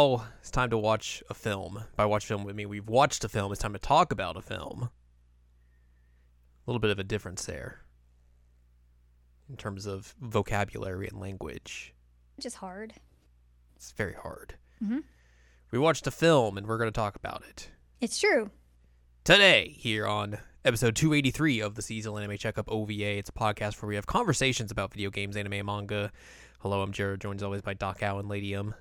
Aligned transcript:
now 0.00 0.24
it's 0.40 0.50
time 0.50 0.70
to 0.70 0.78
watch 0.78 1.22
a 1.30 1.34
film. 1.34 1.84
By 1.96 2.06
watch 2.06 2.26
film, 2.26 2.46
I 2.48 2.52
mean 2.52 2.68
we've 2.68 2.88
watched 2.88 3.24
a 3.24 3.28
film. 3.28 3.52
It's 3.52 3.60
time 3.60 3.72
to 3.72 3.78
talk 3.78 4.12
about 4.12 4.36
a 4.36 4.42
film. 4.42 4.84
A 6.66 6.70
little 6.70 6.80
bit 6.80 6.90
of 6.90 6.98
a 6.98 7.04
difference 7.04 7.44
there 7.44 7.82
in 9.48 9.56
terms 9.56 9.86
of 9.86 10.14
vocabulary 10.20 11.08
and 11.08 11.18
language. 11.20 11.94
Which 12.36 12.46
is 12.46 12.54
hard. 12.54 12.94
It's 13.76 13.92
very 13.92 14.14
hard. 14.14 14.54
Mhm. 14.82 15.02
We 15.70 15.78
watched 15.78 16.06
a 16.06 16.10
film 16.10 16.56
and 16.56 16.66
we're 16.66 16.78
going 16.78 16.88
to 16.88 16.92
talk 16.92 17.16
about 17.16 17.42
it 17.48 17.70
It's 18.00 18.18
true. 18.18 18.50
today 19.24 19.74
here 19.78 20.06
on 20.06 20.38
episode 20.64 20.94
283 20.96 21.60
of 21.60 21.74
the 21.74 21.82
Seasonal 21.82 22.18
Anime 22.18 22.36
Checkup 22.38 22.70
OVA. 22.70 23.18
It's 23.18 23.30
a 23.30 23.32
podcast 23.32 23.80
where 23.82 23.88
we 23.88 23.94
have 23.96 24.06
conversations 24.06 24.70
about 24.70 24.92
video 24.92 25.10
games, 25.10 25.36
anime, 25.36 25.54
and 25.54 25.66
manga. 25.66 26.12
Hello, 26.60 26.82
I'm 26.82 26.92
Jared, 26.92 27.20
joined 27.20 27.40
as 27.40 27.42
always 27.44 27.62
by 27.62 27.74
Doc 27.74 28.02
Owl 28.02 28.18
and 28.20 28.28
Ladium. 28.28 28.74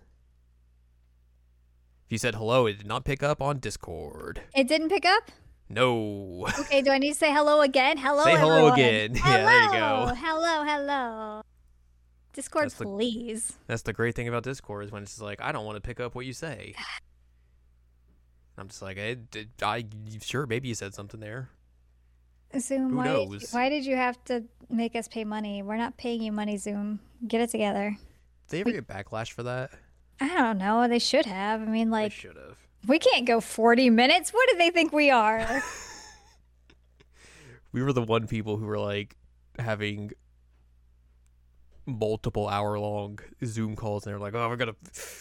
If 2.10 2.14
you 2.14 2.18
said 2.18 2.34
hello, 2.34 2.66
it 2.66 2.80
did 2.80 2.88
not 2.88 3.06
pick 3.06 3.22
up 3.22 3.40
on 3.40 3.60
Discord. 3.60 4.42
It 4.56 4.68
didn't 4.68 4.90
pick 4.90 5.06
up? 5.06 5.30
No. 5.70 6.48
Okay, 6.62 6.82
do 6.82 6.90
I 6.90 6.98
need 6.98 7.10
to 7.14 7.16
say 7.20 7.32
hello 7.32 7.62
again? 7.62 8.00
Hello, 8.00 8.24
Say 8.24 8.36
hello 8.36 8.70
everyone. 8.74 8.74
again. 8.80 9.12
Yeah, 9.16 9.22
Hello. 9.22 9.46
there 9.46 9.64
you 9.64 9.70
go. 9.70 10.16
Hello, 10.16 10.64
hello. 10.64 11.42
Discord, 12.34 12.66
That's 12.66 12.74
the- 12.74 12.86
please. 12.86 13.54
That's 13.68 13.84
the 13.84 13.94
great 13.94 14.16
thing 14.16 14.28
about 14.28 14.42
Discord 14.42 14.86
is 14.86 14.92
when 14.92 15.04
it's 15.04 15.22
like, 15.22 15.40
I 15.40 15.52
don't 15.52 15.66
want 15.68 15.76
to 15.76 15.82
pick 15.82 16.00
up 16.00 16.16
what 16.16 16.26
you 16.26 16.34
say. 16.34 16.74
I'm 18.58 18.70
just 18.70 18.82
like, 18.82 18.98
I, 18.98 19.18
I, 19.62 19.86
sure, 20.20 20.48
maybe 20.48 20.68
you 20.68 20.74
said 20.74 20.96
something 20.96 21.20
there. 21.20 21.50
Zoom, 22.60 22.90
Who 22.90 22.98
why, 22.98 23.04
Did 23.04 23.12
you, 23.12 23.30
knows? 23.30 23.52
why 23.52 23.70
did 23.70 23.86
you 23.86 23.96
have 23.96 24.24
to 24.26 24.46
make 24.68 24.96
us 24.96 25.08
pay 25.08 25.26
money? 25.26 25.62
We're 25.62 25.78
not 25.78 25.96
paying 25.98 26.24
you 26.24 26.32
money, 26.32 26.58
Zoom. 26.58 27.02
Get 27.28 27.42
it 27.42 27.52
together. 27.52 27.96
Did 28.48 28.50
they 28.50 28.62
ever 28.62 28.72
get 28.72 28.88
backlash 28.88 29.32
for 29.32 29.44
that? 29.44 29.70
I 30.20 30.28
don't 30.28 30.58
know. 30.58 30.88
They 30.88 31.00
should 31.00 31.26
have. 31.26 31.62
I 31.62 31.66
mean, 31.66 31.90
like, 31.90 32.12
should 32.12 32.36
have. 32.36 32.58
we 32.88 33.00
can't 33.00 33.26
go 33.26 33.40
40 33.40 33.90
minutes. 33.90 34.32
What 34.32 34.50
do 34.50 34.58
they 34.58 34.70
think 34.70 34.92
we 34.92 35.10
are? 35.10 35.64
we 37.72 37.82
were 37.82 37.94
the 37.94 38.02
one 38.02 38.28
people 38.28 38.58
who 38.58 38.66
were 38.66 38.80
like 38.80 39.16
having 39.58 40.12
multiple 41.86 42.48
hour 42.48 42.78
long 42.80 43.20
Zoom 43.44 43.76
calls, 43.76 44.06
and 44.06 44.14
they're 44.14 44.20
like, 44.20 44.36
"Oh, 44.36 44.48
we're 44.50 44.58
gonna 44.58 44.76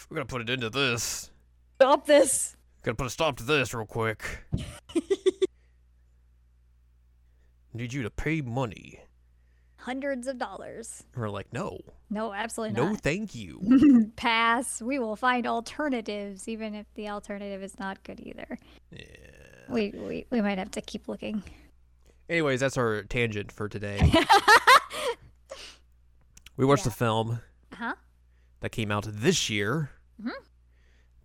we're 0.09 0.15
gonna 0.15 0.25
put 0.25 0.41
it 0.41 0.49
into 0.49 0.69
this. 0.69 1.31
Stop 1.75 2.05
this. 2.05 2.55
Gonna 2.83 2.95
put 2.95 3.07
a 3.07 3.09
stop 3.09 3.37
to 3.37 3.43
this 3.43 3.73
real 3.73 3.85
quick. 3.85 4.45
Need 7.73 7.93
you 7.93 8.03
to 8.03 8.09
pay 8.09 8.41
money." 8.41 8.99
Hundreds 9.79 10.27
of 10.27 10.37
dollars. 10.37 11.03
And 11.13 11.21
we're 11.21 11.29
like, 11.29 11.51
"No, 11.53 11.79
No, 12.09 12.33
absolutely 12.33 12.79
not. 12.81 12.89
no, 12.91 12.95
thank 12.95 13.33
you." 13.33 14.11
Pass. 14.15 14.81
We 14.81 14.99
will 14.99 15.15
find 15.15 15.47
alternatives, 15.47 16.47
even 16.47 16.75
if 16.75 16.85
the 16.95 17.09
alternative 17.09 17.63
is 17.63 17.79
not 17.79 18.03
good 18.03 18.19
either. 18.19 18.57
yeah. 18.91 19.03
We, 19.69 19.91
we, 19.91 20.25
we 20.31 20.41
might 20.41 20.57
have 20.57 20.71
to 20.71 20.81
keep 20.81 21.07
looking. 21.07 21.43
Anyways, 22.27 22.59
that's 22.59 22.75
our 22.77 23.03
tangent 23.03 23.51
for 23.51 23.69
today. 23.69 23.99
we 26.57 26.65
watched 26.65 26.85
a 26.85 26.91
film 26.91 27.39
uh-huh. 27.71 27.93
that 28.61 28.71
came 28.71 28.91
out 28.91 29.05
this 29.07 29.49
year 29.49 29.91
Mhm. 30.21 30.31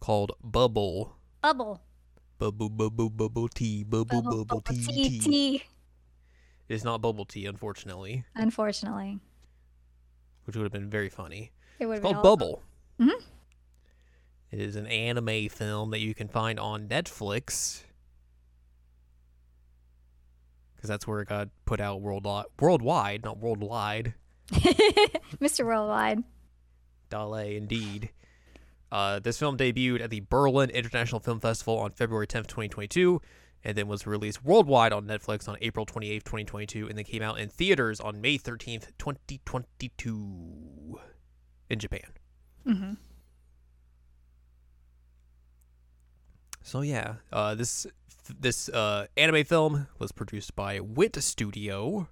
called 0.01 0.33
Bubble. 0.43 1.17
Bubble. 1.43 1.81
Bubble, 2.39 2.69
bubble, 2.69 3.11
bubble 3.11 3.49
tea, 3.49 3.83
bubble, 3.85 4.23
bubble, 4.23 4.61
tea, 4.61 4.85
tea. 4.87 5.21
tea. 5.21 5.63
It's 6.69 6.85
not 6.85 7.01
bubble 7.03 7.25
tea, 7.25 7.47
unfortunately, 7.47 8.25
Unfortunately, 8.35 9.19
which 10.45 10.57
would 10.57 10.63
have 10.63 10.73
been 10.73 10.89
very 10.91 11.09
funny. 11.09 11.53
it 11.79 11.87
would 11.87 11.97
It's 11.99 12.03
called 12.03 12.17
all- 12.17 12.23
Bubble. 12.23 12.63
Mhm. 12.99 13.23
It 14.51 14.61
is 14.61 14.77
an 14.77 14.87
anime 14.87 15.49
film 15.49 15.91
that 15.91 15.99
you 16.01 16.15
can 16.15 16.29
find 16.29 16.59
on 16.61 16.89
Netflix. 16.89 17.83
Because 20.77 20.89
that's 20.89 21.07
where 21.07 21.21
it 21.21 21.29
got 21.29 21.49
put 21.65 21.81
out 21.81 22.01
worldwide, 22.01 22.47
worldwide, 22.61 23.25
not 23.25 23.39
worldwide. 23.39 24.15
Mr. 25.41 25.65
Worldwide. 25.65 26.23
Dale, 27.11 27.35
indeed. 27.35 28.11
Uh, 28.93 29.19
this 29.19 29.39
film 29.39 29.57
debuted 29.57 30.01
at 30.03 30.11
the 30.11 30.21
Berlin 30.29 30.71
International 30.71 31.21
Film 31.21 31.41
Festival 31.41 31.79
on 31.79 31.91
February 31.93 32.27
10th, 32.27 32.47
2022, 32.47 33.21
and 33.65 33.77
then 33.77 33.89
was 33.89 34.07
released 34.07 34.45
worldwide 34.45 34.93
on 34.93 35.07
Netflix 35.07 35.49
on 35.49 35.57
April 35.63 35.87
28th, 35.87 36.25
2022, 36.25 36.89
and 36.89 36.99
then 36.99 37.05
came 37.05 37.23
out 37.23 37.39
in 37.39 37.49
theaters 37.49 38.01
on 38.01 38.21
May 38.21 38.37
13th, 38.39 38.89
2022 38.99 40.99
in 41.71 41.79
Japan. 41.79 42.11
hmm 42.65 42.93
So 46.63 46.81
yeah, 46.81 47.17
uh, 47.33 47.55
this 47.55 47.87
this 48.41 48.69
uh, 48.71 49.07
anime 49.19 49.45
film 49.45 49.87
was 49.99 50.13
produced 50.13 50.57
by 50.57 50.81
Wit 50.81 51.17
Studio, 51.23 52.09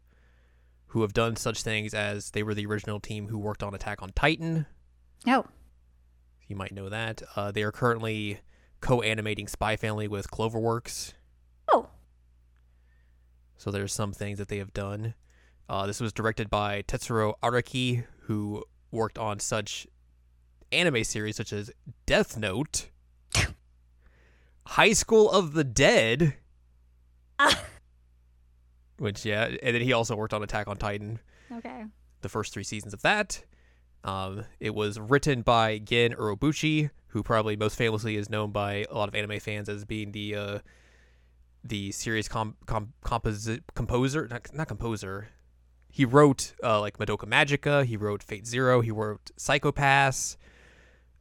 who 0.88 1.00
have 1.02 1.14
done 1.14 1.36
such 1.36 1.62
things 1.62 1.94
as 1.94 2.32
they 2.32 2.42
were 2.42 2.52
the 2.54 2.66
original 2.66 3.00
team 3.00 3.28
who 3.28 3.38
worked 3.38 3.62
on 3.62 3.74
Attack 3.74 4.02
on 4.02 4.10
Titan. 4.14 4.66
Oh, 5.26 5.46
You 6.48 6.56
might 6.56 6.72
know 6.72 6.90
that. 6.90 7.22
Uh, 7.34 7.50
they 7.50 7.62
are 7.62 7.72
currently 7.72 8.40
co-animating 8.80 9.48
Spy 9.48 9.76
Family 9.76 10.06
with 10.06 10.30
Cloverworks. 10.30 11.14
So 13.62 13.70
there's 13.70 13.94
some 13.94 14.12
things 14.12 14.38
that 14.38 14.48
they 14.48 14.58
have 14.58 14.72
done. 14.72 15.14
Uh, 15.68 15.86
this 15.86 16.00
was 16.00 16.12
directed 16.12 16.50
by 16.50 16.82
Tetsuro 16.82 17.34
Araki, 17.44 18.02
who 18.22 18.64
worked 18.90 19.18
on 19.18 19.38
such 19.38 19.86
anime 20.72 21.04
series 21.04 21.36
such 21.36 21.52
as 21.52 21.70
Death 22.04 22.36
Note, 22.36 22.90
High 24.66 24.94
School 24.94 25.30
of 25.30 25.52
the 25.52 25.62
Dead, 25.62 26.34
which 28.98 29.24
yeah, 29.24 29.44
and 29.62 29.76
then 29.76 29.82
he 29.82 29.92
also 29.92 30.16
worked 30.16 30.34
on 30.34 30.42
Attack 30.42 30.66
on 30.66 30.76
Titan, 30.76 31.20
okay. 31.52 31.84
the 32.22 32.28
first 32.28 32.52
three 32.52 32.64
seasons 32.64 32.92
of 32.92 33.02
that. 33.02 33.44
Um, 34.02 34.44
it 34.58 34.74
was 34.74 34.98
written 34.98 35.42
by 35.42 35.78
Gen 35.78 36.14
Urobuchi, 36.14 36.90
who 37.06 37.22
probably 37.22 37.54
most 37.54 37.76
famously 37.76 38.16
is 38.16 38.28
known 38.28 38.50
by 38.50 38.86
a 38.90 38.94
lot 38.96 39.08
of 39.08 39.14
anime 39.14 39.38
fans 39.38 39.68
as 39.68 39.84
being 39.84 40.10
the 40.10 40.34
uh, 40.34 40.58
the 41.64 41.92
series 41.92 42.28
com- 42.28 42.56
com- 42.66 42.92
composi- 43.04 43.62
composer, 43.74 44.26
not, 44.28 44.52
not 44.52 44.68
composer. 44.68 45.28
He 45.88 46.04
wrote 46.04 46.54
uh, 46.62 46.80
like 46.80 46.98
Madoka 46.98 47.26
Magica. 47.28 47.84
He 47.84 47.96
wrote 47.96 48.22
Fate 48.22 48.46
Zero. 48.46 48.80
He 48.80 48.90
wrote 48.90 49.30
Psychopass. 49.38 50.36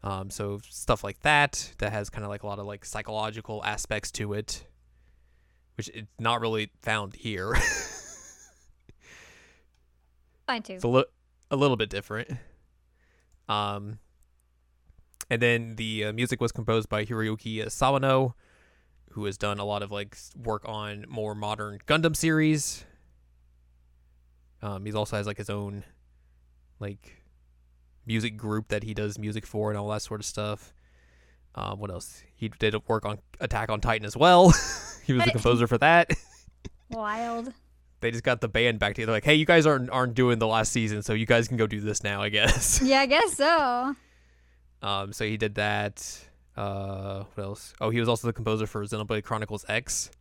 Um, 0.03 0.29
so 0.31 0.59
stuff 0.68 1.03
like 1.03 1.19
that 1.19 1.74
that 1.78 1.91
has 1.91 2.09
kind 2.09 2.24
of 2.24 2.29
like 2.29 2.44
a 2.44 2.47
lot 2.47 2.57
of 2.57 2.66
like 2.66 2.85
psychological 2.85 3.63
aspects 3.63 4.09
to 4.13 4.34
it, 4.34 4.66
which 5.75 5.90
it's 5.94 6.07
not 6.18 6.41
really 6.41 6.72
found 6.81 7.16
here. 7.16 7.53
Fine 10.47 10.63
too. 10.63 10.73
It's 10.73 10.84
a, 10.84 10.88
li- 10.88 11.06
a 11.52 11.56
little 11.56 11.78
bit 11.78 11.90
different. 11.90 12.29
Um, 13.47 14.00
and 15.29 15.41
then 15.41 15.75
the 15.75 16.06
uh, 16.06 16.13
music 16.13 16.41
was 16.41 16.52
composed 16.52 16.90
by 16.90 17.05
Hiroyuki 17.05 17.64
Sawano, 17.67 18.34
who 19.11 19.25
has 19.25 19.37
done 19.37 19.59
a 19.59 19.66
lot 19.66 19.84
of 19.84 19.91
like 19.91 20.17
work 20.41 20.63
on 20.66 21.05
more 21.09 21.35
modern 21.35 21.79
Gundam 21.87 22.16
series. 22.16 22.85
Um, 24.61 24.85
he 24.85 24.93
also 24.93 25.17
has 25.17 25.28
like 25.28 25.37
his 25.37 25.49
own 25.49 25.84
like 26.79 27.22
music 28.05 28.37
group 28.37 28.69
that 28.69 28.84
he 28.84 28.93
does 28.93 29.17
music 29.17 29.46
for 29.46 29.69
and 29.69 29.78
all 29.78 29.90
that 29.90 30.02
sort 30.02 30.19
of 30.19 30.25
stuff. 30.25 30.73
Um, 31.55 31.79
what 31.79 31.91
else? 31.91 32.23
He 32.35 32.47
did 32.47 32.75
work 32.87 33.05
on 33.05 33.19
Attack 33.40 33.69
on 33.69 33.81
Titan 33.81 34.05
as 34.05 34.16
well. 34.16 34.53
he 35.05 35.14
was 35.14 35.25
the 35.25 35.31
composer 35.31 35.67
for 35.67 35.78
that. 35.79 36.11
Wild. 36.90 37.53
they 37.99 38.11
just 38.11 38.23
got 38.23 38.41
the 38.41 38.47
band 38.47 38.79
back 38.79 38.96
together. 38.96 39.11
Like, 39.11 39.25
hey, 39.25 39.35
you 39.35 39.46
guys 39.46 39.66
aren't 39.66 39.90
aren't 39.90 40.14
doing 40.14 40.40
the 40.40 40.47
last 40.47 40.72
season, 40.72 41.02
so 41.02 41.14
you 41.14 41.25
guys 41.25 41.47
can 41.47 41.57
go 41.57 41.67
do 41.67 41.81
this 41.81 42.03
now, 42.03 42.22
I 42.22 42.29
guess. 42.29 42.81
Yeah, 42.81 43.02
I 43.02 43.05
guess 43.05 43.34
so. 43.34 43.96
um, 44.81 45.14
so 45.14 45.25
he 45.25 45.37
did 45.37 45.55
that. 45.55 46.28
Uh, 46.58 47.24
what 47.34 47.44
else? 47.44 47.74
Oh, 47.80 47.90
he 47.90 48.00
was 48.00 48.09
also 48.09 48.28
the 48.28 48.34
composer 48.34 48.68
for 48.68 48.84
Xenoblade 48.84 49.24
Chronicles 49.24 49.66
X 49.70 50.12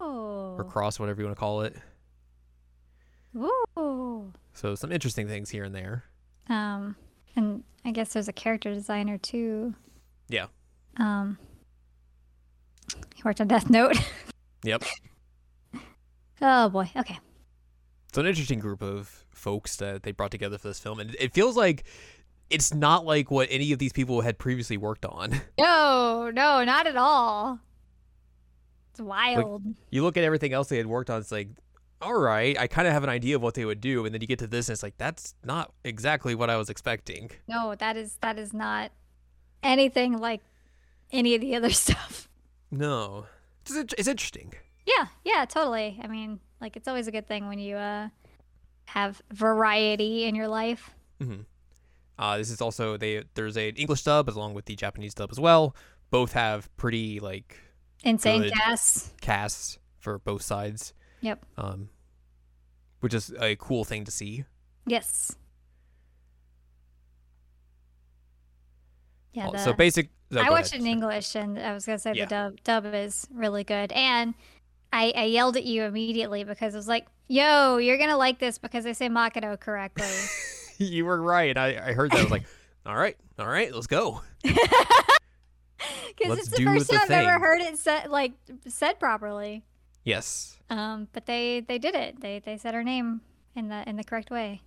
or 0.00 0.60
Oh. 0.60 0.64
Cross, 0.68 1.00
whatever 1.00 1.20
you 1.20 1.26
want 1.26 1.36
to 1.36 1.40
call 1.40 1.62
it. 1.62 1.76
Ooh. 3.36 4.32
So 4.52 4.74
some 4.74 4.92
interesting 4.92 5.26
things 5.26 5.50
here 5.50 5.64
and 5.64 5.74
there. 5.74 6.04
Um, 6.48 6.94
and 7.36 7.64
I 7.84 7.90
guess 7.90 8.12
there's 8.12 8.28
a 8.28 8.32
character 8.32 8.72
designer 8.72 9.18
too. 9.18 9.74
Yeah. 10.28 10.46
Um, 10.98 11.38
he 13.14 13.22
worked 13.24 13.40
on 13.40 13.48
Death 13.48 13.70
Note. 13.70 13.96
Yep. 14.66 14.82
oh 16.40 16.70
boy. 16.70 16.90
Okay. 16.96 17.18
It's 18.08 18.16
an 18.16 18.24
interesting 18.24 18.60
group 18.60 18.80
of 18.80 19.26
folks 19.30 19.76
that 19.76 20.04
they 20.04 20.10
brought 20.12 20.30
together 20.30 20.56
for 20.56 20.68
this 20.68 20.78
film, 20.80 21.00
and 21.00 21.14
it 21.20 21.34
feels 21.34 21.54
like 21.54 21.84
it's 22.50 22.72
not 22.74 23.04
like 23.04 23.30
what 23.30 23.48
any 23.50 23.72
of 23.72 23.78
these 23.78 23.92
people 23.92 24.20
had 24.20 24.38
previously 24.38 24.76
worked 24.76 25.04
on. 25.04 25.40
No, 25.58 26.30
no, 26.32 26.64
not 26.64 26.86
at 26.86 26.96
all. 26.96 27.58
It's 28.90 29.00
wild. 29.00 29.62
you 29.90 30.02
look 30.02 30.16
at 30.16 30.24
everything 30.24 30.52
else 30.52 30.68
they 30.68 30.76
had 30.76 30.86
worked 30.86 31.10
on, 31.10 31.20
it's 31.20 31.32
like, 31.32 31.48
all 32.00 32.14
right, 32.14 32.58
I 32.58 32.66
kind 32.66 32.86
of 32.86 32.92
have 32.92 33.02
an 33.02 33.08
idea 33.10 33.36
of 33.36 33.42
what 33.42 33.54
they 33.54 33.64
would 33.64 33.80
do, 33.80 34.04
and 34.04 34.14
then 34.14 34.20
you 34.20 34.26
get 34.26 34.38
to 34.40 34.46
this, 34.46 34.68
and 34.68 34.74
it's 34.74 34.82
like 34.82 34.96
that's 34.98 35.34
not 35.44 35.72
exactly 35.84 36.34
what 36.34 36.50
I 36.50 36.56
was 36.56 36.68
expecting. 36.70 37.30
no, 37.48 37.74
that 37.76 37.96
is 37.96 38.16
that 38.20 38.38
is 38.38 38.52
not 38.52 38.92
anything 39.62 40.18
like 40.18 40.42
any 41.12 41.34
of 41.34 41.40
the 41.40 41.54
other 41.56 41.70
stuff. 41.84 42.28
No, 42.70 43.26
it's, 43.66 43.74
it's 43.98 44.08
interesting. 44.08 44.52
Yeah, 44.86 45.06
yeah, 45.24 45.44
totally. 45.46 45.98
I 46.02 46.06
mean, 46.08 46.40
like 46.60 46.76
it's 46.76 46.86
always 46.88 47.06
a 47.08 47.12
good 47.12 47.26
thing 47.26 47.48
when 47.48 47.58
you 47.58 47.76
uh 47.76 48.08
have 48.86 49.22
variety 49.32 50.24
in 50.24 50.34
your 50.34 50.48
life. 50.48 50.90
hmm 51.20 51.40
Uh, 52.18 52.36
this 52.38 52.50
is 52.50 52.60
also 52.60 52.96
they. 52.96 53.24
There's 53.34 53.56
a 53.56 53.70
English 53.70 54.02
dub 54.04 54.28
along 54.28 54.54
with 54.54 54.66
the 54.66 54.76
Japanese 54.76 55.14
dub 55.14 55.30
as 55.32 55.40
well. 55.40 55.74
Both 56.10 56.32
have 56.32 56.74
pretty 56.76 57.18
like 57.20 57.58
Insane 58.04 58.48
gas. 58.50 59.12
casts 59.20 59.78
for 59.98 60.18
both 60.18 60.42
sides. 60.42 60.94
Yep. 61.22 61.44
Um, 61.56 61.88
which 63.00 63.14
is 63.14 63.32
a 63.40 63.56
cool 63.56 63.84
thing 63.84 64.04
to 64.04 64.10
see. 64.10 64.44
Yes. 64.86 65.34
Yeah, 69.32 69.48
Uh, 69.48 69.50
the, 69.52 69.58
so 69.58 69.72
basic. 69.72 70.10
no, 70.30 70.40
I 70.42 70.50
watched 70.50 70.72
ahead. 70.72 70.80
it 70.82 70.84
in 70.84 70.90
English, 70.92 71.34
and 71.34 71.58
I 71.58 71.72
was 71.74 71.84
gonna 71.86 71.98
say 71.98 72.12
Yeah. 72.14 72.26
the 72.26 72.28
dub 72.62 72.62
dub 72.84 72.94
is 72.94 73.26
really 73.32 73.64
good. 73.64 73.90
And 73.92 74.34
I, 74.92 75.12
I 75.16 75.24
yelled 75.24 75.56
at 75.56 75.64
you 75.64 75.82
immediately 75.82 76.44
because 76.44 76.74
I 76.74 76.78
was 76.78 76.86
like, 76.86 77.06
"Yo, 77.26 77.78
you're 77.78 77.98
gonna 77.98 78.16
like 78.16 78.38
this 78.38 78.58
because 78.58 78.86
I 78.86 78.92
say 78.92 79.08
Makoto 79.08 79.58
correctly." 79.58 80.06
you 80.78 81.04
were 81.04 81.20
right. 81.20 81.56
I, 81.56 81.88
I 81.88 81.92
heard 81.92 82.10
that. 82.12 82.18
I 82.18 82.22
was 82.22 82.30
like, 82.30 82.44
all 82.86 82.96
right, 82.96 83.16
all 83.38 83.48
right, 83.48 83.72
let's 83.74 83.86
go. 83.86 84.22
Because 86.16 86.38
it's 86.38 86.48
the 86.48 86.64
first 86.64 86.88
the 86.88 86.94
time 86.94 87.02
I've 87.04 87.10
ever 87.10 87.44
heard 87.44 87.60
it 87.60 87.76
said 87.78 88.08
like 88.08 88.32
said 88.68 88.98
properly. 89.00 89.64
Yes. 90.04 90.58
Um, 90.70 91.08
but 91.12 91.26
they 91.26 91.60
they 91.60 91.78
did 91.78 91.94
it. 91.94 92.20
They 92.20 92.40
they 92.44 92.56
said 92.56 92.74
her 92.74 92.84
name 92.84 93.20
in 93.54 93.68
the 93.68 93.88
in 93.88 93.96
the 93.96 94.04
correct 94.04 94.30
way. 94.30 94.62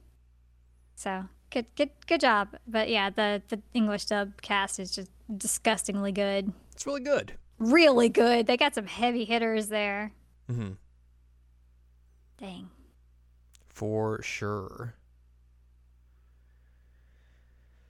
So 0.95 1.25
good 1.49 1.65
good 1.75 1.89
good 2.07 2.21
job. 2.21 2.49
But 2.67 2.89
yeah, 2.89 3.09
the 3.09 3.41
the 3.47 3.61
English 3.73 4.05
dub 4.05 4.41
cast 4.41 4.79
is 4.79 4.91
just 4.91 5.09
disgustingly 5.37 6.11
good. 6.11 6.51
It's 6.73 6.85
really 6.85 7.01
good. 7.01 7.33
Really 7.59 8.09
good. 8.09 8.45
They 8.45 8.57
got 8.57 8.75
some 8.75 8.87
heavy 8.87 9.25
hitters 9.25 9.67
there. 9.67 10.11
Mm-hmm. 10.51 10.73
Dang. 12.37 12.69
For 13.69 14.21
sure. 14.21 14.95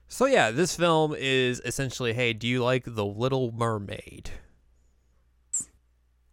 So 0.08 0.24
yeah, 0.24 0.50
this 0.50 0.74
film 0.74 1.14
is 1.16 1.60
essentially, 1.64 2.14
hey, 2.14 2.32
do 2.32 2.48
you 2.48 2.64
like 2.64 2.84
The 2.86 3.04
Little 3.04 3.52
Mermaid? 3.52 4.30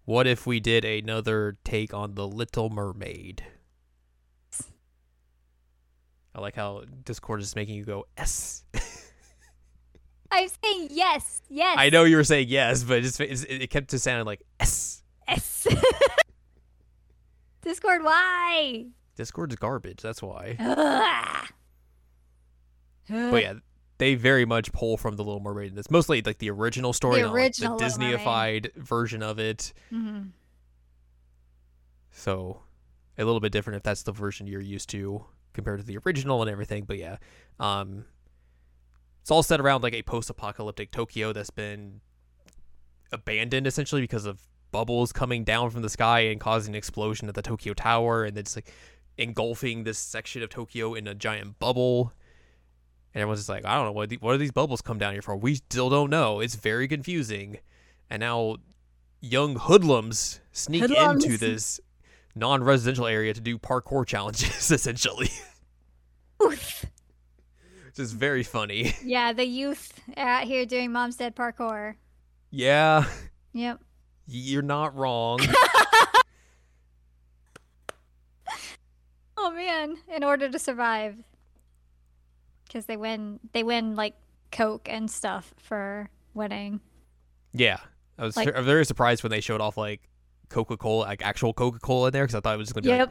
What 0.06 0.28
if 0.28 0.48
we 0.48 0.60
did 0.60 0.86
another 0.86 1.58
take 1.66 1.94
on 1.94 2.16
The 2.16 2.26
Little 2.28 2.70
Mermaid? 2.70 3.44
I 6.34 6.42
like 6.42 6.56
how 6.56 6.84
Discord 7.04 7.42
is 7.42 7.56
making 7.56 7.76
you 7.76 7.84
go 7.84 8.06
S. 8.18 8.64
I'm 10.32 10.48
saying 10.64 10.90
yes, 10.92 11.42
yes. 11.50 11.76
I 11.78 11.90
know 11.90 12.04
you 12.04 12.18
were 12.18 12.24
saying 12.24 12.48
yes, 12.50 12.84
but 12.84 12.98
it 13.00 13.02
just 13.02 13.22
it 13.22 13.70
kept 13.70 13.90
just 13.90 14.04
sounding 14.04 14.26
like 14.26 14.42
S. 14.60 15.02
Yes. 15.28 15.68
Discord, 17.62 18.04
why? 18.04 18.86
Discord's 19.16 19.56
garbage. 19.56 20.02
That's 20.02 20.22
why. 20.22 20.56
But 23.08 23.44
yeah, 23.44 23.54
they 23.98 24.16
very 24.16 24.46
much 24.46 24.72
pull 24.74 24.98
from 24.98 25.16
the 25.16 25.24
Little 25.24 25.40
Mermaid 25.40 25.70
in 25.70 25.76
this. 25.76 25.90
Mostly 25.90 26.22
like 26.22 26.40
the 26.40 26.50
original 26.50 26.94
story, 26.94 27.22
The 27.22 27.28
not, 27.28 27.34
like, 27.34 27.42
original 27.44 27.78
the. 27.78 27.86
Disneyified 27.86 28.74
version 28.76 29.24
of 29.24 29.40
it. 29.40 29.74
Mhm. 29.92 30.32
So 32.12 32.62
a 33.18 33.24
little 33.24 33.40
bit 33.40 33.52
different 33.52 33.78
if 33.78 33.84
that's 33.84 34.04
the 34.04 34.12
version 34.12 34.48
you're 34.48 34.62
used 34.62 34.90
to 34.90 35.26
compared 35.54 35.80
to 35.80 35.86
the 35.86 35.98
original 36.06 36.42
and 36.42 36.50
everything. 36.52 36.84
But 36.86 36.98
yeah, 36.98 37.18
um, 37.60 38.06
it's 39.22 39.32
all 39.32 39.44
set 39.44 39.60
around 39.60 39.84
like 39.84 39.94
a 39.94 40.04
post-apocalyptic 40.04 40.92
Tokyo 40.92 41.34
that's 41.34 41.50
been 41.50 42.02
abandoned 43.12 43.66
essentially 43.68 44.02
because 44.02 44.26
of 44.26 44.42
bubbles 44.72 45.14
coming 45.14 45.44
down 45.46 45.70
from 45.70 45.82
the 45.82 45.90
sky 45.90 46.20
and 46.22 46.40
causing 46.42 46.74
an 46.74 46.78
explosion 46.78 47.30
at 47.30 47.36
the 47.36 47.42
Tokyo 47.42 47.74
Tower, 47.74 48.26
and 48.26 48.38
it's 48.38 48.56
like 48.58 48.74
engulfing 49.18 49.84
this 49.86 49.98
section 49.98 50.44
of 50.44 50.50
Tokyo 50.50 50.94
in 50.94 51.08
a 51.08 51.16
giant 51.16 51.58
bubble. 51.60 52.12
And 53.16 53.22
everyone's 53.22 53.40
just 53.40 53.50
like, 53.50 53.66
I 53.66 53.76
don't 53.76 53.86
know 53.86 53.92
what 53.94 54.10
the, 54.10 54.18
what 54.18 54.36
are 54.36 54.38
these 54.38 54.52
bubbles 54.52 54.82
come 54.82 54.98
down 55.00 55.14
here 55.14 55.22
for? 55.22 55.36
We 55.38 55.56
still 55.56 55.90
don't 55.90 56.10
know. 56.10 56.42
It's 56.42 56.56
very 56.56 56.88
confusing. 56.88 57.60
And 58.10 58.20
now 58.20 58.58
young 59.22 59.56
hoodlums 59.56 60.42
sneak 60.52 60.84
into 60.84 61.38
this 61.38 61.80
non-residential 62.36 63.08
area 63.08 63.34
to 63.34 63.40
do 63.42 63.58
parkour 63.58 64.06
challenges 64.06 64.70
essentially. 64.72 65.30
Oof. 66.44 66.86
Which 67.86 67.98
is 68.00 68.12
very 68.12 68.44
funny. 68.44 68.94
Yeah, 69.04 69.32
the 69.32 69.46
youth 69.46 69.94
out 70.18 70.44
here 70.44 70.66
doing 70.66 70.92
mom's 70.92 71.16
dead 71.16 71.36
parkour. 71.38 71.96
Yeah, 72.52 73.06
Yep. 73.54 73.80
you're 74.28 74.62
not 74.62 74.94
wrong. 74.96 75.40
Oh 79.38 79.52
man, 79.52 79.98
in 80.14 80.24
order 80.24 80.50
to 80.50 80.58
survive. 80.58 81.18
Cuz 82.76 82.86
they 82.88 82.98
win 82.98 83.40
they 83.54 83.64
win 83.64 83.96
like 83.96 84.16
coke 84.52 84.90
and 84.92 85.10
stuff 85.10 85.54
for 85.58 86.10
winning. 86.34 86.82
yeah. 87.54 87.78
I 88.18 88.24
was 88.24 88.36
Like- 88.36 88.54
very 88.54 88.86
surprised 88.86 89.24
when 89.24 89.30
they 89.30 89.40
showed 89.40 89.62
off 89.62 89.78
like 89.78 90.10
Coca-Cola, 90.50 91.04
like 91.06 91.22
actual 91.26 91.54
Coca-Cola 91.54 92.08
in 92.08 92.14
there 92.14 92.24
because 92.26 92.36
I 92.36 92.40
thought 92.42 92.56
it 92.56 92.58
was 92.58 92.68
just 92.68 92.76
to 92.76 92.82
be 92.82 92.90
like, 92.90 93.10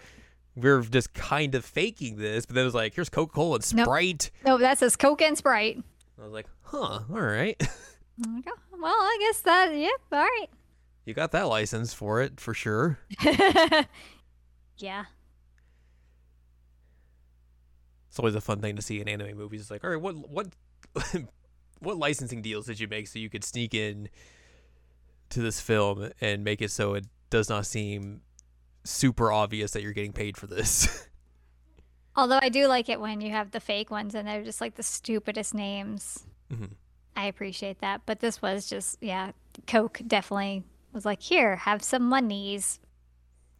we're 0.54 0.82
just 0.82 1.14
kind 1.14 1.54
of 1.54 1.64
faking 1.64 2.16
this, 2.16 2.44
but 2.46 2.54
then 2.54 2.62
it 2.62 2.66
was 2.66 2.74
like, 2.74 2.94
here's 2.94 3.08
Coca-Cola 3.08 3.54
and 3.56 3.64
Sprite. 3.64 4.30
No, 4.44 4.56
that 4.58 4.76
says 4.78 4.96
coke 4.96 5.20
and 5.22 5.36
sprite. 5.36 5.82
I 6.18 6.24
was 6.24 6.32
like, 6.32 6.46
huh, 6.62 7.00
all 7.10 7.20
right. 7.20 7.56
Like, 8.18 8.44
"Oh, 8.48 8.78
Well, 8.80 8.92
I 8.94 9.16
guess 9.20 9.40
that 9.40 9.74
yep, 9.74 9.90
all 10.12 10.20
right. 10.20 10.46
you 11.06 11.14
got 11.14 11.32
that 11.32 11.48
license 11.48 11.92
for 11.92 12.20
it 12.22 12.38
for 12.38 12.54
sure. 12.54 12.98
yeah. 14.78 15.04
It's 18.14 18.20
always 18.20 18.36
a 18.36 18.40
fun 18.40 18.60
thing 18.60 18.76
to 18.76 18.82
see 18.82 19.00
in 19.00 19.08
anime 19.08 19.36
movies. 19.36 19.62
It's 19.62 19.72
like, 19.72 19.82
all 19.82 19.90
right, 19.90 20.00
what 20.00 20.14
what 20.30 20.46
what 21.80 21.96
licensing 21.96 22.42
deals 22.42 22.66
did 22.66 22.78
you 22.78 22.86
make 22.86 23.08
so 23.08 23.18
you 23.18 23.28
could 23.28 23.42
sneak 23.42 23.74
in 23.74 24.08
to 25.30 25.40
this 25.40 25.58
film 25.58 26.12
and 26.20 26.44
make 26.44 26.62
it 26.62 26.70
so 26.70 26.94
it 26.94 27.06
does 27.30 27.48
not 27.48 27.66
seem 27.66 28.20
super 28.84 29.32
obvious 29.32 29.72
that 29.72 29.82
you're 29.82 29.90
getting 29.90 30.12
paid 30.12 30.36
for 30.36 30.46
this? 30.46 31.08
Although 32.16 32.38
I 32.40 32.50
do 32.50 32.68
like 32.68 32.88
it 32.88 33.00
when 33.00 33.20
you 33.20 33.32
have 33.32 33.50
the 33.50 33.58
fake 33.58 33.90
ones 33.90 34.14
and 34.14 34.28
they're 34.28 34.44
just 34.44 34.60
like 34.60 34.76
the 34.76 34.84
stupidest 34.84 35.52
names. 35.52 36.24
Mhm. 36.52 36.70
I 37.16 37.26
appreciate 37.26 37.80
that. 37.80 38.02
But 38.06 38.20
this 38.20 38.40
was 38.40 38.70
just, 38.70 38.98
yeah, 39.00 39.32
Coke 39.66 40.00
definitely 40.06 40.62
was 40.92 41.04
like, 41.04 41.20
here, 41.20 41.56
have 41.56 41.82
some 41.82 42.04
monies. 42.04 42.78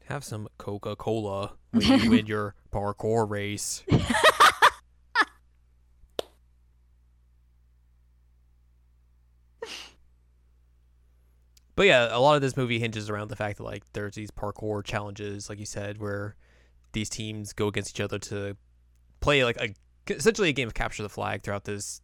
Have 0.04 0.22
some 0.22 0.46
Coca-Cola 0.58 1.54
when 1.72 1.82
you 2.00 2.10
win 2.10 2.26
your 2.26 2.54
parkour 2.72 3.28
race. 3.28 3.82
But 11.76 11.86
yeah, 11.86 12.08
a 12.10 12.20
lot 12.20 12.36
of 12.36 12.42
this 12.42 12.56
movie 12.56 12.78
hinges 12.78 13.10
around 13.10 13.28
the 13.28 13.36
fact 13.36 13.58
that 13.58 13.64
like 13.64 13.82
there's 13.92 14.14
these 14.14 14.30
parkour 14.30 14.84
challenges, 14.84 15.48
like 15.48 15.58
you 15.58 15.66
said, 15.66 15.98
where 15.98 16.36
these 16.92 17.08
teams 17.08 17.52
go 17.52 17.66
against 17.66 17.90
each 17.90 18.00
other 18.00 18.18
to 18.18 18.56
play 19.20 19.44
like 19.44 19.56
a 19.56 19.74
essentially 20.08 20.50
a 20.50 20.52
game 20.52 20.68
of 20.68 20.74
capture 20.74 21.02
the 21.02 21.08
flag 21.08 21.42
throughout 21.42 21.64
this 21.64 22.00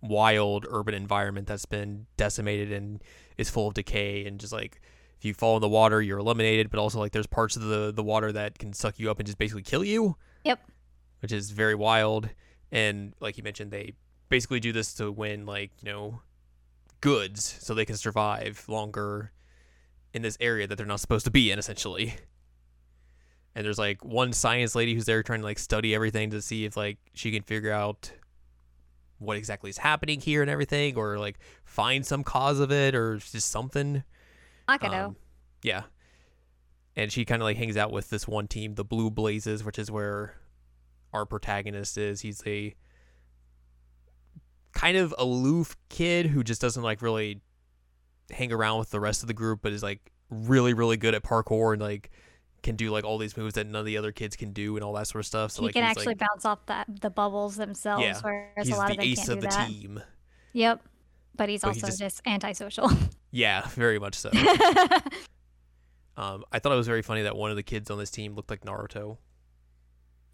wild 0.00 0.66
urban 0.68 0.94
environment 0.94 1.46
that's 1.46 1.66
been 1.66 2.06
decimated 2.16 2.72
and 2.72 3.02
is 3.38 3.48
full 3.48 3.68
of 3.68 3.74
decay 3.74 4.24
and 4.26 4.40
just 4.40 4.52
like 4.52 4.80
if 5.18 5.24
you 5.24 5.32
fall 5.34 5.54
in 5.56 5.60
the 5.60 5.68
water 5.68 6.02
you're 6.02 6.18
eliminated. 6.18 6.70
But 6.70 6.80
also 6.80 6.98
like 6.98 7.12
there's 7.12 7.26
parts 7.28 7.54
of 7.54 7.62
the 7.62 7.92
the 7.92 8.02
water 8.02 8.32
that 8.32 8.58
can 8.58 8.72
suck 8.72 8.98
you 8.98 9.10
up 9.10 9.18
and 9.20 9.26
just 9.26 9.38
basically 9.38 9.62
kill 9.62 9.84
you. 9.84 10.16
Yep. 10.44 10.58
which 11.20 11.30
is 11.30 11.52
very 11.52 11.76
wild. 11.76 12.28
And 12.72 13.14
like 13.20 13.36
you 13.36 13.44
mentioned 13.44 13.70
they 13.70 13.92
basically 14.28 14.58
do 14.58 14.72
this 14.72 14.94
to 14.94 15.12
win 15.12 15.46
like 15.46 15.70
you 15.82 15.92
know 15.92 16.22
goods 17.02 17.58
so 17.60 17.74
they 17.74 17.84
can 17.84 17.96
survive 17.96 18.64
longer 18.68 19.32
in 20.14 20.22
this 20.22 20.38
area 20.40 20.66
that 20.66 20.76
they're 20.76 20.86
not 20.86 21.00
supposed 21.00 21.26
to 21.26 21.30
be 21.30 21.50
in 21.50 21.58
essentially 21.58 22.14
and 23.54 23.66
there's 23.66 23.78
like 23.78 24.02
one 24.04 24.32
science 24.32 24.74
lady 24.74 24.94
who's 24.94 25.04
there 25.04 25.22
trying 25.22 25.40
to 25.40 25.44
like 25.44 25.58
study 25.58 25.94
everything 25.94 26.30
to 26.30 26.40
see 26.40 26.64
if 26.64 26.76
like 26.76 26.98
she 27.12 27.30
can 27.30 27.42
figure 27.42 27.72
out 27.72 28.10
what 29.18 29.36
exactly 29.36 29.70
is 29.70 29.78
happening 29.78 30.20
here 30.20 30.42
and 30.42 30.50
everything 30.50 30.96
or 30.96 31.18
like 31.18 31.38
find 31.64 32.04
some 32.04 32.24
cause 32.24 32.60
of 32.60 32.72
it 32.72 32.94
or 32.94 33.18
just 33.18 33.50
something 33.50 34.02
Makoto. 34.68 35.06
um, 35.06 35.16
yeah. 35.62 35.82
And 36.96 37.10
she 37.10 37.24
kind 37.24 37.40
of 37.40 37.44
like 37.44 37.56
hangs 37.56 37.76
out 37.76 37.90
with 37.90 38.10
this 38.10 38.28
one 38.28 38.48
team, 38.48 38.74
the 38.74 38.84
Blue 38.84 39.10
Blazes, 39.10 39.64
which 39.64 39.78
is 39.78 39.90
where 39.90 40.34
our 41.12 41.24
protagonist 41.24 41.96
is. 41.96 42.20
He's 42.20 42.42
a 42.46 42.74
kind 44.72 44.96
of 44.96 45.14
aloof 45.18 45.76
kid 45.88 46.26
who 46.26 46.42
just 46.42 46.60
doesn't 46.60 46.82
like 46.82 47.02
really 47.02 47.40
hang 48.30 48.52
around 48.52 48.78
with 48.78 48.90
the 48.90 49.00
rest 49.00 49.22
of 49.22 49.26
the 49.28 49.34
group, 49.34 49.60
but 49.62 49.72
is 49.72 49.82
like 49.82 50.10
really, 50.30 50.72
really 50.74 50.96
good 50.96 51.14
at 51.14 51.22
parkour 51.22 51.72
and 51.72 51.82
like 51.82 52.10
can 52.62 52.76
do 52.76 52.90
like 52.90 53.04
all 53.04 53.18
these 53.18 53.36
moves 53.36 53.54
that 53.54 53.66
none 53.66 53.80
of 53.80 53.86
the 53.86 53.96
other 53.96 54.12
kids 54.12 54.36
can 54.36 54.52
do 54.52 54.76
and 54.76 54.84
all 54.84 54.92
that 54.94 55.06
sort 55.08 55.20
of 55.20 55.26
stuff. 55.26 55.50
So 55.50 55.62
he 55.62 55.66
like 55.66 55.74
can 55.74 55.84
actually 55.84 56.06
like 56.06 56.18
bounce 56.18 56.44
off 56.44 56.64
the, 56.66 56.84
the 57.00 57.10
bubbles 57.10 57.56
themselves, 57.56 58.04
Yeah, 58.04 58.18
whereas 58.22 58.66
he's 58.68 58.74
a 58.74 58.78
lot 58.78 58.86
the 58.88 58.92
of 58.94 58.98
them 58.98 59.06
ace 59.06 59.18
can't 59.18 59.28
of 59.30 59.34
do 59.36 59.40
the 59.40 59.46
that. 59.48 59.68
team. 59.68 60.02
Yep. 60.54 60.82
but 61.34 61.48
he's 61.48 61.60
But 61.62 61.68
also 61.68 61.80
he 61.80 61.86
just- 61.86 61.98
just 61.98 62.22
antisocial. 62.26 62.90
Yeah, 63.34 63.66
very 63.68 63.98
much 63.98 64.14
so. 64.16 64.30
um, 66.16 66.44
I 66.52 66.58
thought 66.58 66.72
it 66.72 66.76
was 66.76 66.86
very 66.86 67.00
funny 67.02 67.22
that 67.22 67.34
one 67.34 67.50
of 67.50 67.56
the 67.56 67.62
kids 67.62 67.90
on 67.90 67.98
this 67.98 68.10
team 68.10 68.34
looked 68.34 68.50
like 68.50 68.60
Naruto, 68.62 69.16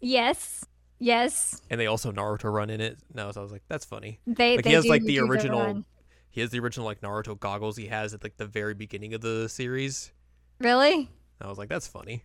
yes, 0.01 0.65
yes, 0.99 1.61
and 1.69 1.79
they 1.79 1.87
also 1.87 2.11
Naruto 2.11 2.51
run 2.51 2.69
in 2.69 2.81
it. 2.81 2.99
No, 3.13 3.31
so 3.31 3.41
I 3.41 3.43
was 3.43 3.51
like, 3.51 3.63
that's 3.67 3.85
funny. 3.85 4.19
they. 4.27 4.55
Like 4.55 4.63
they 4.63 4.69
he 4.71 4.75
has 4.75 4.83
do 4.83 4.89
like 4.89 5.03
the 5.03 5.19
original. 5.19 5.83
He 6.29 6.41
has 6.41 6.51
the 6.51 6.59
original 6.59 6.85
like 6.85 7.01
Naruto 7.01 7.39
goggles 7.39 7.75
he 7.75 7.87
has 7.87 8.13
at 8.13 8.21
like 8.21 8.37
the 8.37 8.45
very 8.45 8.73
beginning 8.73 9.13
of 9.13 9.21
the 9.21 9.49
series. 9.49 10.11
Really? 10.59 11.09
I 11.41 11.47
was 11.47 11.57
like, 11.57 11.69
that's 11.69 11.87
funny. 11.87 12.23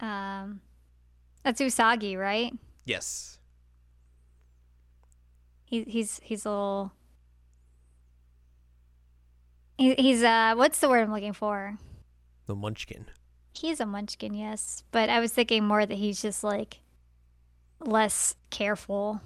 Um, 0.00 0.60
that's 1.42 1.60
Usagi, 1.60 2.16
right? 2.16 2.52
Yes. 2.84 3.38
He, 5.64 5.82
he's 5.84 6.20
he's 6.22 6.44
a 6.46 6.50
little. 6.50 6.92
He, 9.76 9.94
he's 9.94 10.22
uh, 10.22 10.54
what's 10.56 10.78
the 10.80 10.88
word 10.88 11.02
I'm 11.02 11.12
looking 11.12 11.32
for? 11.32 11.76
The 12.46 12.54
Munchkin. 12.54 13.06
He's 13.52 13.80
a 13.80 13.86
munchkin, 13.86 14.34
yes, 14.34 14.84
but 14.92 15.08
I 15.10 15.18
was 15.18 15.32
thinking 15.32 15.64
more 15.64 15.84
that 15.84 15.96
he's 15.96 16.22
just 16.22 16.44
like 16.44 16.80
less 17.80 18.34
careful 18.50 19.20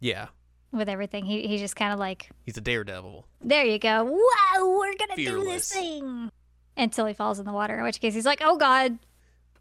Yeah, 0.00 0.28
with 0.72 0.88
everything. 0.88 1.24
He 1.24 1.46
he's 1.46 1.60
just 1.60 1.76
kind 1.76 1.92
of 1.92 1.98
like, 1.98 2.30
he's 2.44 2.56
a 2.56 2.60
daredevil. 2.60 3.26
there 3.42 3.64
you 3.64 3.78
go. 3.78 4.04
Whoa, 4.04 4.78
we're 4.78 4.94
gonna 4.96 5.16
do 5.16 5.44
this 5.44 5.72
thing 5.72 6.30
until 6.76 7.06
he 7.06 7.14
falls 7.14 7.38
in 7.38 7.46
the 7.46 7.52
water. 7.52 7.76
In 7.78 7.84
which 7.84 8.00
case, 8.00 8.14
he's 8.14 8.26
like, 8.26 8.40
oh 8.42 8.56
god, 8.56 8.92
They're- 8.92 8.98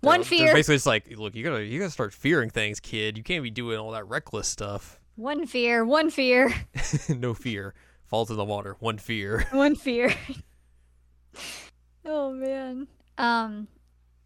one 0.10 0.20
they're 0.20 0.26
fear, 0.26 0.54
basically 0.54 0.76
it's 0.76 0.86
like, 0.86 1.18
look, 1.18 1.36
you 1.36 1.44
gotta 1.44 1.64
you 1.64 1.80
gotta 1.80 1.92
start 1.92 2.14
fearing 2.14 2.50
things, 2.50 2.80
kid. 2.80 3.18
You 3.18 3.24
can't 3.24 3.44
be 3.44 3.50
doing 3.52 3.78
all 3.80 3.92
that 3.92 4.08
reckless 4.08 4.48
stuff. 4.48 5.00
one 5.16 5.46
fear, 5.48 5.84
one 5.86 6.10
fear, 6.10 6.54
no 7.10 7.34
fear. 7.34 7.74
Falls 8.06 8.32
in 8.32 8.38
the 8.38 8.46
water. 8.46 8.76
One 8.80 8.98
fear. 8.98 9.46
one 9.52 9.76
fear. 9.76 10.14
oh 12.06 12.32
man. 12.32 12.88
Um, 13.18 13.68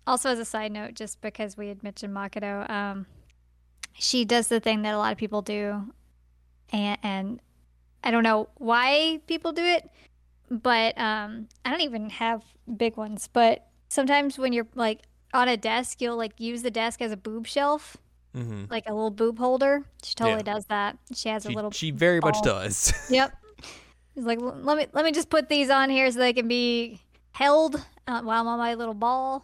also 0.06 0.30
as 0.30 0.40
a 0.40 0.46
side 0.46 0.72
note, 0.72 0.94
just 0.94 1.20
because 1.22 1.58
we 1.58 1.68
had 1.68 1.84
mentioned 1.84 2.14
Makoto, 2.16 2.70
um, 2.70 3.06
she 3.94 4.26
does 4.26 4.48
the 4.48 4.60
thing 4.60 4.82
that 4.84 4.94
a 4.94 4.98
lot 4.98 5.12
of 5.12 5.18
people 5.18 5.42
do, 5.42 5.92
and 6.72 6.98
and 7.04 7.40
I 8.04 8.12
don't 8.12 8.24
know 8.24 8.50
why 8.56 9.22
people 9.28 9.52
do 9.54 9.64
it, 9.64 9.90
but 10.50 10.98
um, 10.98 11.48
I 11.64 11.72
don't 11.72 11.82
even 11.82 12.10
have 12.10 12.44
big 12.78 12.98
ones. 12.98 13.30
But 13.32 13.68
sometimes 13.90 14.38
when 14.38 14.54
you're 14.54 14.68
like 14.76 15.02
on 15.34 15.48
a 15.48 15.58
desk, 15.58 16.02
you'll 16.02 16.18
like 16.18 16.40
use 16.40 16.62
the 16.64 16.72
desk 16.72 17.02
as 17.02 17.12
a 17.12 17.18
boob 17.18 17.48
shelf, 17.48 17.98
hmm 18.34 18.66
like 18.70 18.84
a 18.88 18.94
little 18.94 19.12
boob 19.12 19.38
holder. 19.40 19.84
She 20.04 20.16
totally 20.16 20.38
Yeah. 20.46 20.54
does 20.54 20.66
that. 20.66 20.98
She 21.14 21.30
has 21.30 21.46
a 21.46 21.52
little. 21.52 21.72
she 21.72 21.92
very 21.92 22.20
much 22.22 22.42
does. 22.42 22.94
Yep. 23.10 23.32
He's 24.16 24.26
like, 24.26 24.40
let 24.42 24.78
me 24.78 24.86
let 24.94 25.06
me 25.06 25.12
just 25.12 25.30
put 25.30 25.50
these 25.50 25.70
on 25.70 25.90
here 25.90 26.10
so 26.12 26.20
they 26.20 26.34
can 26.34 26.48
be 26.48 27.00
held 27.32 27.76
uh, 28.08 28.22
while 28.22 28.42
I'm 28.42 28.48
on 28.48 28.60
my 28.60 28.76
little 28.76 28.94
ball. 28.94 29.44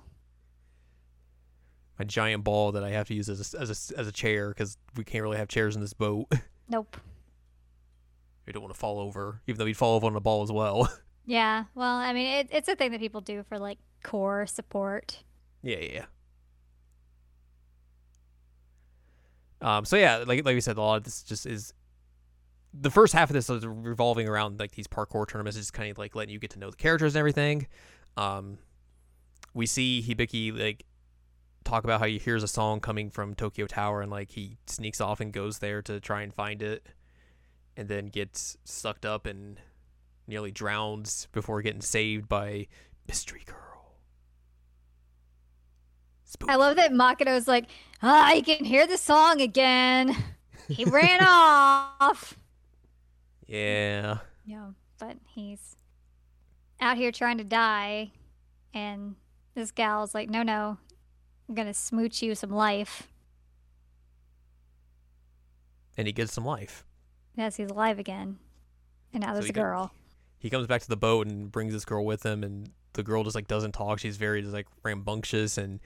My 2.00 2.06
giant 2.06 2.46
ball 2.46 2.72
that 2.72 2.84
I 2.84 2.92
have 2.92 3.08
to 3.10 3.14
use 3.14 3.28
as 3.30 3.54
a, 3.54 3.60
as 3.60 3.92
a, 3.92 4.00
as 4.00 4.08
a 4.08 4.12
chair 4.12 4.50
because 4.50 4.78
we 4.96 5.04
can't 5.04 5.22
really 5.22 5.38
have 5.38 5.50
chairs 5.50 5.76
in 5.76 5.82
this 5.82 5.94
boat. 5.94 6.28
Nope. 6.72 6.98
we 8.46 8.54
don't 8.54 8.62
want 8.62 8.72
to 8.72 8.80
fall 8.80 9.00
over, 9.00 9.42
even 9.48 9.58
though 9.58 9.66
we'd 9.66 9.76
fall 9.76 9.96
over 9.96 10.06
on 10.06 10.14
the 10.14 10.22
ball 10.22 10.44
as 10.44 10.52
well. 10.52 10.88
Yeah. 11.26 11.66
Well, 11.76 11.96
I 11.96 12.12
mean, 12.12 12.26
it, 12.28 12.48
it's 12.52 12.68
a 12.68 12.76
thing 12.76 12.92
that 12.92 13.00
people 13.00 13.22
do 13.22 13.44
for 13.48 13.60
like 13.60 13.78
core 14.02 14.48
support. 14.48 15.24
Yeah, 15.62 15.78
yeah. 15.78 16.06
yeah. 19.62 19.78
Um. 19.78 19.86
So 19.86 19.96
yeah, 19.96 20.24
like 20.26 20.44
like 20.44 20.56
we 20.56 20.62
said, 20.62 20.78
a 20.78 20.82
lot 20.82 20.98
of 20.98 21.04
this 21.04 21.22
just 21.22 21.46
is 21.46 21.72
the 22.74 22.90
first 22.90 23.14
half 23.14 23.30
of 23.30 23.36
this 23.36 23.48
is 23.48 23.64
revolving 23.64 24.28
around 24.28 24.60
like 24.60 24.72
these 24.72 24.88
parkour 24.88 25.28
tournaments, 25.28 25.56
just 25.56 25.72
kind 25.72 25.92
of 25.92 26.00
like 26.00 26.16
letting 26.16 26.34
you 26.34 26.40
get 26.40 26.50
to 26.52 26.60
know 26.60 26.72
the 26.72 26.78
characters 26.78 27.14
and 27.14 27.20
everything. 27.20 27.68
Um, 28.18 28.58
we 29.54 29.68
see 29.68 30.04
Hibiki 30.08 30.58
like 30.58 30.84
talk 31.64 31.84
about 31.84 32.00
how 32.00 32.08
he 32.08 32.18
hears 32.18 32.44
a 32.44 32.48
song 32.48 32.80
coming 32.80 33.10
from 33.10 33.36
Tokyo 33.36 33.68
Tower 33.68 34.02
and 34.02 34.12
like 34.12 34.32
he 34.32 34.58
sneaks 34.66 35.02
off 35.02 35.20
and 35.20 35.32
goes 35.32 35.60
there 35.60 35.82
to 35.84 36.00
try 36.00 36.22
and 36.22 36.34
find 36.34 36.62
it, 36.62 36.86
and 37.78 37.88
then 37.88 38.08
gets 38.08 38.58
sucked 38.64 39.06
up 39.06 39.26
and 39.26 39.60
nearly 40.28 40.52
drowns 40.52 41.28
before 41.32 41.62
getting 41.62 41.82
saved 41.82 42.28
by 42.30 42.68
Mystery 43.08 43.44
Girl. 43.46 43.56
I 46.48 46.56
love 46.56 46.76
that 46.76 46.92
Makoto's 46.92 47.48
like, 47.48 47.66
ah, 48.04 48.32
you 48.34 48.44
can 48.44 48.64
hear 48.64 48.86
the 48.88 48.98
song 48.98 49.42
again. 49.42 50.16
He 50.68 50.86
ran 50.86 51.20
off. 51.24 52.38
Yeah. 53.48 54.20
Yeah, 54.46 54.68
but 55.00 55.18
he's 55.26 55.76
out 56.80 56.96
here 56.96 57.12
trying 57.12 57.40
to 57.40 57.44
die, 57.44 58.12
and 58.72 59.16
this 59.56 59.72
gal's 59.72 60.14
like, 60.14 60.30
no, 60.30 60.44
no, 60.44 60.78
I'm 61.50 61.56
gonna 61.56 61.74
smooch 61.74 62.22
you 62.22 62.36
some 62.36 62.52
life. 62.52 63.08
And 65.98 66.08
he 66.08 66.14
gets 66.14 66.32
some 66.32 66.46
life. 66.46 66.86
Yes, 67.36 67.56
he's 67.58 67.70
alive 67.70 68.00
again, 68.00 68.38
and 69.14 69.22
now 69.22 69.30
So 69.30 69.34
there's 69.34 69.46
he 69.46 69.50
a 69.50 69.54
girl. 69.54 69.92
He 70.38 70.50
comes 70.50 70.68
back 70.68 70.82
to 70.82 70.88
the 70.88 70.96
boat 70.96 71.28
and 71.28 71.52
brings 71.52 71.74
this 71.74 71.84
girl 71.84 72.06
with 72.06 72.26
him 72.26 72.44
and 72.44 72.70
the 72.94 73.04
girl 73.04 73.24
just 73.24 73.36
like 73.36 73.48
doesn't 73.48 73.74
talk. 73.74 74.00
She's 74.00 74.16
very 74.16 74.42
just 74.42 74.54
like 74.54 74.68
rambunctious 74.84 75.58
and 75.58 75.82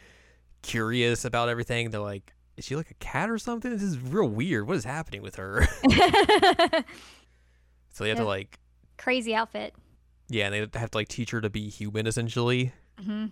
curious 0.61 1.25
about 1.25 1.49
everything. 1.49 1.89
They're 1.89 2.01
like, 2.01 2.33
is 2.57 2.65
she 2.65 2.75
like 2.75 2.91
a 2.91 2.95
cat 2.95 3.31
or 3.31 3.39
something? 3.39 3.71
This 3.71 3.81
is 3.81 3.97
real 3.97 4.27
weird. 4.29 4.67
What 4.67 4.77
is 4.77 4.83
happening 4.83 5.23
with 5.23 5.35
her? 5.37 5.65
so 7.89 8.03
they 8.03 8.09
have 8.09 8.19
to 8.19 8.25
like 8.25 8.59
Crazy 8.97 9.33
outfit. 9.33 9.73
yeah, 10.29 10.45
and 10.45 10.53
they 10.71 10.79
have 10.79 10.91
to 10.91 10.97
like 10.97 11.07
teach 11.07 11.31
her 11.31 11.41
to 11.41 11.49
be 11.49 11.69
human 11.69 12.05
essentially 12.05 12.73
hmm 13.03 13.25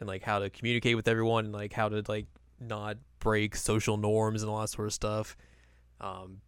and 0.00 0.08
like 0.08 0.22
how 0.22 0.38
to 0.38 0.50
communicate 0.50 0.96
with 0.96 1.08
everyone 1.08 1.46
and 1.46 1.54
like 1.54 1.72
how 1.72 1.88
to 1.88 2.02
like 2.08 2.26
not 2.60 2.96
break 3.18 3.56
social 3.56 3.96
norms 3.96 4.42
and 4.42 4.50
all 4.50 4.60
that 4.60 4.68
sort 4.68 4.86
of 4.86 4.92
stuff. 4.92 5.36
Um 6.00 6.40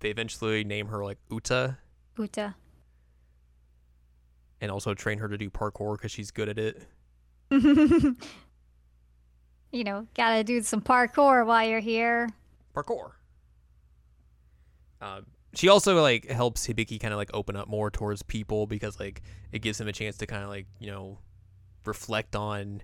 they 0.00 0.10
eventually 0.10 0.64
name 0.64 0.88
her 0.88 1.04
like 1.04 1.18
Uta 1.30 1.78
Uta. 2.18 2.54
and 4.60 4.70
also 4.70 4.94
train 4.94 5.18
her 5.18 5.28
to 5.28 5.38
do 5.38 5.50
parkour 5.50 5.96
because 5.96 6.10
she's 6.10 6.30
good 6.30 6.48
at 6.48 6.58
it. 6.58 6.82
you 7.50 8.14
know, 9.84 10.06
gotta 10.14 10.44
do 10.44 10.62
some 10.62 10.80
parkour 10.80 11.46
while 11.46 11.66
you're 11.68 11.80
here. 11.80 12.28
Parkour. 12.74 13.12
Um, 15.00 15.26
she 15.54 15.68
also 15.68 16.00
like 16.00 16.28
helps 16.30 16.66
Hibiki 16.66 17.00
kind 17.00 17.12
of 17.12 17.18
like 17.18 17.30
open 17.34 17.56
up 17.56 17.68
more 17.68 17.90
towards 17.90 18.22
people 18.22 18.66
because 18.66 19.00
like 19.00 19.22
it 19.52 19.60
gives 19.60 19.80
him 19.80 19.88
a 19.88 19.92
chance 19.92 20.16
to 20.18 20.26
kind 20.26 20.42
of 20.42 20.48
like 20.48 20.66
you 20.78 20.90
know 20.90 21.18
reflect 21.84 22.36
on 22.36 22.82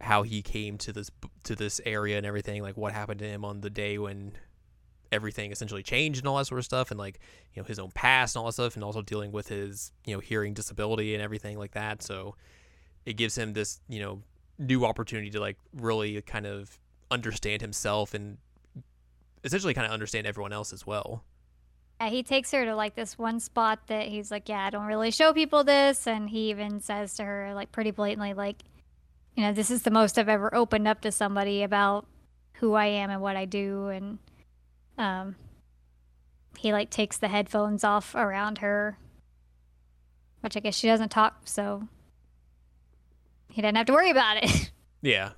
how 0.00 0.22
he 0.22 0.42
came 0.42 0.76
to 0.76 0.92
this 0.92 1.10
to 1.44 1.56
this 1.56 1.80
area 1.86 2.16
and 2.16 2.26
everything 2.26 2.62
like 2.62 2.76
what 2.76 2.92
happened 2.92 3.18
to 3.18 3.26
him 3.26 3.44
on 3.44 3.60
the 3.60 3.70
day 3.70 3.96
when 3.96 4.32
everything 5.12 5.52
essentially 5.52 5.82
changed 5.82 6.18
and 6.18 6.28
all 6.28 6.36
that 6.36 6.46
sort 6.46 6.58
of 6.58 6.64
stuff 6.64 6.90
and 6.90 6.98
like 6.98 7.18
you 7.54 7.62
know 7.62 7.66
his 7.66 7.78
own 7.78 7.90
past 7.92 8.34
and 8.34 8.40
all 8.40 8.46
that 8.46 8.52
stuff 8.52 8.74
and 8.74 8.84
also 8.84 9.00
dealing 9.00 9.32
with 9.32 9.48
his 9.48 9.92
you 10.04 10.14
know 10.14 10.20
hearing 10.20 10.52
disability 10.52 11.14
and 11.14 11.22
everything 11.22 11.58
like 11.58 11.72
that. 11.72 12.02
So 12.02 12.34
it 13.06 13.14
gives 13.14 13.36
him 13.36 13.52
this 13.52 13.80
you 13.88 14.00
know 14.00 14.22
new 14.58 14.84
opportunity 14.84 15.30
to 15.30 15.40
like 15.40 15.56
really 15.72 16.20
kind 16.22 16.46
of 16.46 16.78
understand 17.10 17.62
himself 17.62 18.14
and 18.14 18.38
essentially 19.44 19.74
kind 19.74 19.86
of 19.86 19.92
understand 19.92 20.26
everyone 20.26 20.52
else 20.52 20.72
as 20.72 20.86
well 20.86 21.22
Yeah, 22.00 22.10
he 22.10 22.22
takes 22.22 22.50
her 22.52 22.64
to 22.64 22.74
like 22.76 22.94
this 22.94 23.16
one 23.18 23.40
spot 23.40 23.80
that 23.86 24.08
he's 24.08 24.30
like, 24.30 24.48
yeah, 24.48 24.66
I 24.66 24.70
don't 24.70 24.86
really 24.86 25.10
show 25.10 25.32
people 25.32 25.64
this, 25.64 26.06
and 26.06 26.28
he 26.28 26.50
even 26.50 26.80
says 26.80 27.14
to 27.14 27.24
her 27.24 27.52
like 27.54 27.72
pretty 27.72 27.90
blatantly, 27.90 28.34
like, 28.34 28.62
you 29.34 29.42
know, 29.42 29.52
this 29.52 29.70
is 29.70 29.82
the 29.82 29.90
most 29.90 30.18
I've 30.18 30.28
ever 30.28 30.54
opened 30.54 30.86
up 30.86 31.00
to 31.02 31.12
somebody 31.12 31.62
about 31.62 32.06
who 32.54 32.74
I 32.74 32.86
am 32.86 33.10
and 33.10 33.22
what 33.22 33.36
I 33.36 33.46
do, 33.46 33.88
and 33.88 34.18
um, 34.98 35.36
he 36.58 36.72
like 36.72 36.90
takes 36.90 37.16
the 37.16 37.28
headphones 37.28 37.82
off 37.82 38.14
around 38.14 38.58
her, 38.58 38.98
which 40.40 40.56
I 40.56 40.60
guess 40.60 40.74
she 40.74 40.86
doesn't 40.88 41.10
talk, 41.10 41.42
so 41.44 41.88
he 43.50 43.62
doesn't 43.62 43.76
have 43.76 43.86
to 43.86 43.92
worry 43.92 44.10
about 44.10 44.42
it. 44.42 44.70
Yeah. 45.02 45.32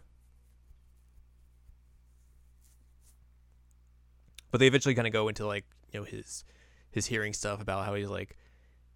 But 4.51 4.61
they 4.61 4.67
eventually 4.67 4.95
kind 4.95 5.07
of 5.07 5.13
go 5.13 5.29
into 5.29 5.47
like 5.47 5.67
you 5.91 6.01
know 6.01 6.05
his 6.05 6.45
his 6.91 7.07
hearing 7.07 7.33
stuff 7.33 7.61
about 7.61 7.85
how 7.85 7.95
he's 7.95 8.09
like 8.09 8.37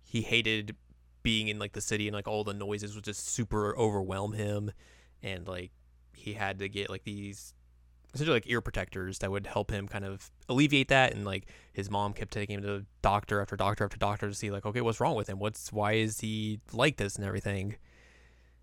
he 0.05 0.23
hated 0.23 0.77
being 1.23 1.49
in 1.49 1.59
like 1.59 1.73
the 1.73 1.81
city 1.81 2.09
and 2.09 2.15
like 2.15 2.29
all 2.29 2.45
the 2.45 2.55
noises 2.55 2.95
would 2.95 3.05
just 3.05 3.29
super 3.29 3.77
overwhelm 3.77 4.33
him. 4.33 4.73
And 5.23 5.47
like 5.47 5.71
he 6.15 6.35
had 6.35 6.59
to 6.59 6.69
get 6.69 6.91
like 6.91 7.05
these 7.05 7.55
essentially 8.13 8.37
like 8.37 8.51
ear 8.51 8.61
protectors 8.61 9.21
that 9.21 9.31
would 9.31 9.47
help 9.47 9.71
him 9.71 9.89
kind 9.89 10.05
of 10.05 10.31
alleviate 10.49 10.89
that. 10.89 11.15
And 11.15 11.25
like 11.25 11.47
his 11.73 11.91
mom 11.91 12.13
kept 12.13 12.33
taking 12.33 12.57
him 12.57 12.63
to 12.63 12.85
doctor 13.01 13.41
after 13.41 13.57
doctor 13.57 13.85
after 13.85 13.97
doctor 13.97 14.29
to 14.29 14.35
see 14.35 14.51
like 14.51 14.67
okay 14.67 14.81
what's 14.81 15.01
wrong 15.01 15.15
with 15.15 15.29
him? 15.29 15.39
What's 15.39 15.73
why 15.73 15.93
is 15.93 16.21
he 16.21 16.61
like 16.73 16.97
this 16.97 17.17
and 17.17 17.25
everything? 17.25 17.77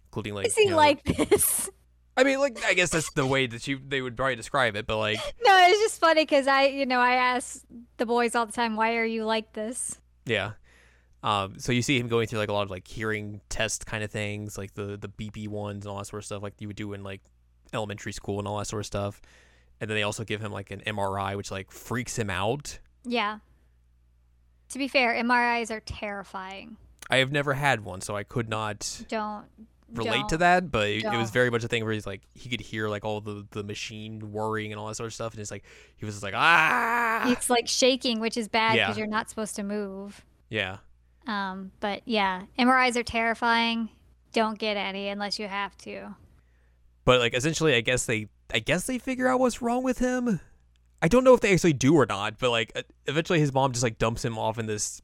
Including 0.08 0.34
like 0.36 0.48
is 0.48 0.56
he 0.56 0.64
you 0.66 0.72
know, 0.72 0.78
like 0.78 1.04
this? 1.04 1.70
I 2.20 2.24
mean, 2.24 2.40
like 2.40 2.64
I 2.66 2.74
guess 2.74 2.90
that's 2.90 3.12
the 3.12 3.26
way 3.26 3.48
that 3.48 3.68
you 3.68 3.80
they 3.86 4.02
would 4.02 4.18
probably 4.18 4.36
describe 4.36 4.76
it, 4.76 4.86
but 4.86 4.98
like 4.98 5.18
No, 5.46 5.58
it's 5.68 5.80
just 5.80 6.00
funny 6.00 6.24
because 6.24 6.48
I, 6.48 6.66
you 6.66 6.86
know, 6.86 7.00
I 7.00 7.14
ask 7.14 7.64
the 7.98 8.06
boys 8.06 8.36
all 8.36 8.46
the 8.46 8.52
time, 8.52 8.76
"Why 8.76 8.98
are 8.98 9.06
you 9.06 9.26
like 9.26 9.54
this?" 9.54 10.00
yeah. 10.26 10.52
Um, 11.22 11.60
so 11.60 11.74
you 11.74 11.82
see 11.82 12.00
him 12.00 12.08
going 12.08 12.28
through 12.28 12.40
like 12.40 12.50
a 12.50 12.54
lot 12.54 12.64
of 12.64 12.72
like 12.72 12.88
hearing 12.88 13.42
test 13.50 13.86
kind 13.86 14.04
of 14.04 14.12
things, 14.12 14.58
like 14.58 14.74
the 14.74 14.98
the 14.98 15.10
BP 15.10 15.48
ones 15.48 15.86
and 15.86 15.92
all 15.92 15.98
that 15.98 16.06
sort 16.06 16.22
of 16.22 16.26
stuff, 16.26 16.42
like 16.44 16.54
you 16.60 16.68
would 16.68 16.78
do 16.78 16.94
in 16.94 17.04
like 17.04 17.22
elementary 17.74 18.14
school 18.14 18.40
and 18.40 18.48
all 18.48 18.58
that 18.58 18.68
sort 18.68 18.82
of 18.82 18.86
stuff. 18.86 19.22
And 19.82 19.90
then 19.90 19.96
they 19.96 20.04
also 20.04 20.24
give 20.24 20.42
him 20.42 20.52
like 20.52 20.72
an 20.72 20.82
MRI, 20.86 21.36
which 21.36 21.52
like 21.52 21.72
freaks 21.72 22.18
him 22.18 22.30
out. 22.30 22.80
Yeah. 23.04 23.40
To 24.70 24.78
be 24.78 24.88
fair, 24.88 25.14
MRIs 25.14 25.72
are 25.72 25.80
terrifying. 25.80 26.78
I 27.10 27.18
have 27.18 27.32
never 27.32 27.54
had 27.54 27.84
one, 27.84 28.02
so 28.02 28.16
I 28.16 28.24
could 28.24 28.50
not 28.50 29.04
Don't 29.08 29.46
relate 29.94 30.28
to 30.30 30.38
don't. 30.38 30.40
that. 30.40 30.72
But 30.72 30.90
it, 30.90 31.04
it 31.04 31.18
was 31.18 31.30
very 31.32 31.50
much 31.50 31.64
a 31.64 31.68
thing 31.68 31.84
where 31.84 31.94
he's 31.94 32.06
like 32.08 32.22
he 32.34 32.50
could 32.50 32.62
hear 32.62 32.88
like 32.90 33.04
all 33.06 33.22
the 33.22 33.46
the 33.52 33.64
machine 33.64 34.32
whirring 34.32 34.72
and 34.72 34.80
all 34.80 34.88
that 34.88 34.96
sort 34.96 35.08
of 35.08 35.14
stuff, 35.14 35.34
and 35.34 35.42
it's 35.42 35.52
like 35.52 35.64
he 35.98 36.06
was 36.06 36.16
just 36.16 36.24
like 36.24 36.34
ah, 36.36 37.30
It's 37.32 37.50
like 37.50 37.68
shaking, 37.68 38.20
which 38.20 38.38
is 38.38 38.48
bad 38.48 38.76
Yeah. 38.76 38.88
because 38.88 38.98
you're 38.98 39.08
not 39.08 39.30
supposed 39.30 39.56
to 39.58 39.64
move. 39.64 40.24
yeah. 40.50 40.78
Um, 41.28 41.72
but 41.80 42.02
yeah, 42.06 42.44
MRIs 42.58 42.96
are 42.96 43.04
terrifying. 43.04 43.90
Don't 44.34 44.58
get 44.58 44.78
any 44.78 45.10
unless 45.10 45.38
you 45.38 45.48
have 45.48 45.78
to. 45.80 46.16
But 47.06 47.20
like 47.20 47.34
essentially, 47.36 47.76
I 47.76 47.82
guess 47.82 48.06
they 48.06 48.28
I 48.54 48.60
guess 48.60 48.88
they 48.88 48.98
figure 48.98 49.28
out 49.28 49.40
what's 49.40 49.62
wrong 49.62 49.84
with 49.84 50.00
him. 50.00 50.40
I 51.02 51.08
don't 51.08 51.24
know 51.24 51.34
if 51.34 51.42
they 51.42 51.54
actually 51.54 51.74
do 51.74 51.94
or 51.96 52.06
not, 52.08 52.40
but 52.40 52.50
like 52.50 52.72
e- 52.76 52.82
eventually 53.06 53.40
his 53.40 53.54
mom 53.54 53.72
just 53.74 53.84
like 53.84 53.98
dumps 54.00 54.26
him 54.26 54.38
off 54.40 54.58
in 54.58 54.66
this 54.66 55.02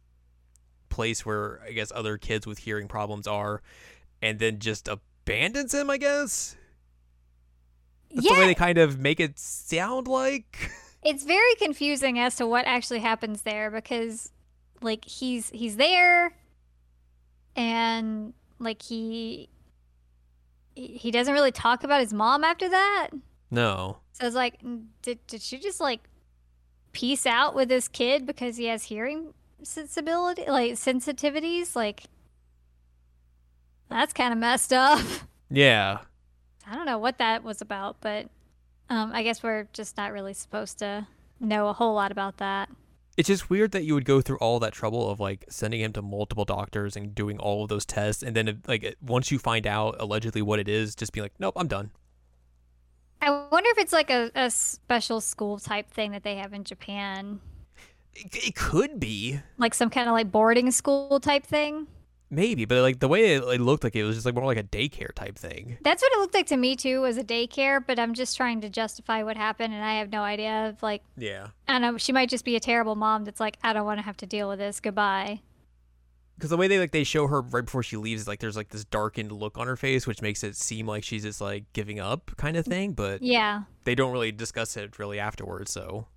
place 0.90 1.26
where 1.26 1.62
I 1.68 1.72
guess 1.72 1.92
other 1.94 2.18
kids 2.18 2.48
with 2.48 2.58
hearing 2.60 2.88
problems 2.88 3.28
are, 3.28 3.62
and 4.26 4.40
then 4.40 4.58
just 4.58 4.88
abandons 4.88 5.74
him. 5.74 5.90
I 5.90 5.98
guess 5.98 6.56
that's 8.12 8.28
the 8.28 8.34
way 8.34 8.48
they 8.48 8.56
kind 8.56 8.80
of 8.80 9.00
make 9.00 9.20
it 9.20 9.38
sound 9.38 10.08
like. 10.08 10.72
it's 11.04 11.24
very 11.24 11.54
confusing 11.56 12.18
as 12.18 12.36
to 12.38 12.48
what 12.48 12.66
actually 12.66 13.00
happens 13.00 13.44
there 13.44 13.70
because 13.70 14.32
like 14.82 15.06
he's 15.06 15.50
he's 15.52 15.78
there 15.78 16.34
and 17.56 18.34
like 18.58 18.82
he 18.82 19.48
he 20.74 21.12
doesn't 21.12 21.34
really 21.34 21.52
talk 21.52 21.84
about 21.84 22.02
his 22.02 22.12
mom 22.12 22.44
after 22.44 22.68
that. 22.68 23.10
No. 23.52 24.00
So 24.14 24.26
it's 24.26 24.36
like, 24.36 24.60
did 25.04 25.26
did 25.28 25.42
she 25.42 25.60
just 25.60 25.80
like 25.80 26.02
peace 26.94 27.28
out 27.28 27.54
with 27.54 27.70
this 27.70 27.88
kid 27.88 28.26
because 28.26 28.58
he 28.58 28.66
has 28.66 28.86
hearing 28.86 29.36
sensibility, 29.62 30.46
like 30.50 30.74
sensitivities? 30.74 31.76
Like 31.76 32.06
that's 33.90 34.14
kind 34.14 34.34
of 34.34 34.40
messed 34.40 34.74
up. 34.74 35.00
Yeah. 35.50 36.00
I 36.68 36.76
don't 36.76 36.86
know 36.88 36.98
what 36.98 37.20
that 37.20 37.44
was 37.44 37.62
about, 37.62 37.98
but 38.02 38.28
um, 38.90 39.12
I 39.14 39.22
guess 39.24 39.44
we're 39.44 39.68
just 39.74 39.96
not 39.98 40.12
really 40.12 40.34
supposed 40.34 40.80
to 40.80 41.08
know 41.40 41.68
a 41.68 41.74
whole 41.74 41.94
lot 41.94 42.12
about 42.12 42.38
that. 42.38 42.70
It's 43.18 43.28
just 43.28 43.50
weird 43.50 43.72
that 43.72 43.84
you 43.84 43.94
would 43.94 44.04
go 44.06 44.20
through 44.22 44.38
all 44.40 44.60
that 44.60 44.74
trouble 44.74 45.10
of 45.10 45.20
like 45.20 45.46
sending 45.48 45.80
him 45.82 45.94
to 45.94 46.02
multiple 46.02 46.44
doctors 46.46 46.96
and 46.98 47.14
doing 47.16 47.38
all 47.40 47.64
of 47.64 47.70
those 47.70 47.86
tests, 47.86 48.24
and 48.24 48.36
then 48.36 48.62
like 48.68 48.96
once 49.02 49.32
you 49.32 49.40
find 49.40 49.66
out 49.68 49.96
allegedly 50.00 50.42
what 50.42 50.60
it 50.60 50.68
is, 50.68 50.96
just 50.96 51.14
be 51.14 51.22
like, 51.22 51.34
nope, 51.40 51.54
I'm 51.56 51.68
done. 51.68 51.92
I 53.22 53.30
wonder 53.52 53.70
if 53.70 53.78
it's 53.78 53.94
like 53.94 54.10
a, 54.10 54.32
a 54.36 54.50
special 54.52 55.22
school 55.22 55.60
type 55.60 55.90
thing 55.92 56.12
that 56.12 56.24
they 56.24 56.36
have 56.36 56.54
in 56.54 56.64
Japan, 56.64 57.40
It, 58.14 58.48
it 58.50 58.56
could 58.56 59.00
be. 59.00 59.40
like 59.58 59.74
some 59.74 59.90
kind 59.90 60.08
of 60.10 60.14
like 60.14 60.32
boarding 60.32 60.70
school 60.72 61.20
type 61.20 61.46
thing. 61.46 61.88
Maybe, 62.30 62.66
but 62.66 62.82
like 62.82 63.00
the 63.00 63.08
way 63.08 63.36
it, 63.36 63.44
it 63.44 63.62
looked 63.62 63.84
like 63.84 63.96
it 63.96 64.04
was 64.04 64.16
just 64.16 64.26
like 64.26 64.36
more 64.36 64.46
like 64.46 64.58
a 64.58 64.64
daycare 64.64 65.14
type 65.14 65.38
thing. 65.38 65.78
That's 65.84 66.02
what 66.02 66.12
it 66.12 66.20
looked 66.20 66.34
like 66.34 66.48
to 66.48 66.58
me 66.58 66.76
too, 66.76 67.02
was 67.02 67.18
a 67.18 67.24
daycare. 67.24 67.86
But 67.86 68.00
I'm 68.00 68.14
just 68.14 68.36
trying 68.36 68.62
to 68.62 68.70
justify 68.70 69.24
what 69.24 69.38
happened, 69.38 69.74
and 69.74 69.84
I 69.84 69.96
have 69.96 70.12
no 70.12 70.22
idea. 70.22 70.70
Of 70.70 70.82
like, 70.82 71.04
Yeah. 71.18 71.48
I 71.68 71.74
don't 71.74 71.82
know, 71.82 71.98
she 71.98 72.12
might 72.12 72.30
just 72.30 72.46
be 72.46 72.56
a 72.56 72.60
terrible 72.60 72.96
mom 72.96 73.26
that's 73.26 73.40
like, 73.40 73.58
I 73.64 73.74
don't 73.74 73.86
want 73.86 74.00
to 74.00 74.06
have 74.06 74.18
to 74.18 74.26
deal 74.26 74.50
with 74.50 74.60
this. 74.60 74.80
Goodbye. 74.80 75.42
Because 76.36 76.50
the 76.50 76.58
way 76.58 76.68
they 76.68 76.80
like 76.80 76.92
they 76.92 77.06
show 77.06 77.28
her 77.28 77.42
right 77.42 77.64
before 77.64 77.84
she 77.84 77.96
leaves, 77.96 78.28
like 78.28 78.40
there's 78.40 78.58
like 78.58 78.70
this 78.70 78.84
darkened 78.84 79.32
look 79.32 79.58
on 79.58 79.68
her 79.68 79.78
face, 79.78 80.06
which 80.06 80.22
makes 80.22 80.44
it 80.44 80.58
seem 80.58 80.86
like 80.86 81.04
she's 81.04 81.24
just 81.24 81.40
like 81.40 81.64
giving 81.72 82.00
up 82.00 82.32
kind 82.38 82.58
of 82.58 82.66
mm, 82.66 82.70
thing. 82.70 82.94
But 82.94 83.22
Yeah, 83.22 83.64
they 83.86 83.96
don't 83.96 84.12
really 84.12 84.34
discuss 84.34 84.76
it 84.76 85.00
really 85.00 85.20
afterwards, 85.20 85.72
so 85.72 86.08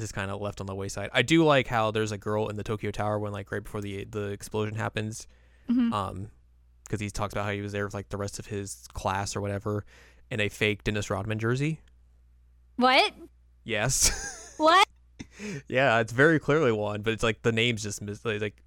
this 0.00 0.08
is 0.08 0.12
kind 0.12 0.30
of 0.30 0.40
left 0.40 0.60
on 0.60 0.66
the 0.66 0.74
wayside. 0.74 1.10
I 1.12 1.22
do 1.22 1.44
like 1.44 1.66
how 1.66 1.90
there's 1.90 2.12
a 2.12 2.18
girl 2.18 2.48
in 2.48 2.56
the 2.56 2.62
Tokyo 2.64 2.90
Tower 2.90 3.18
when 3.18 3.32
like 3.32 3.52
right 3.52 3.62
before 3.62 3.80
the 3.80 4.04
the 4.04 4.28
explosion 4.28 4.74
happens, 4.76 5.26
Mhm. 5.68 5.92
um, 5.92 6.30
because 6.84 7.00
he 7.00 7.10
talks 7.10 7.32
about 7.34 7.44
how 7.44 7.52
he 7.52 7.60
was 7.60 7.72
there 7.72 7.84
with 7.84 7.94
like 7.94 8.08
the 8.08 8.16
rest 8.16 8.38
of 8.38 8.46
his 8.46 8.86
class 8.94 9.36
or 9.36 9.40
whatever, 9.40 9.84
in 10.30 10.40
a 10.40 10.48
fake 10.48 10.84
Dennis 10.84 11.10
Rodman 11.10 11.38
jersey. 11.38 11.80
what? 12.76 13.12
Yes. 13.64 14.54
What? 14.56 14.86
yeah, 15.68 16.00
it's 16.00 16.12
very 16.12 16.38
clearly 16.38 16.72
one, 16.72 17.02
but 17.02 17.12
it's 17.12 17.22
like 17.22 17.42
the 17.42 17.52
name's 17.52 17.82
just 17.82 18.00
mis- 18.02 18.24
like 18.24 18.40
like, 18.40 18.62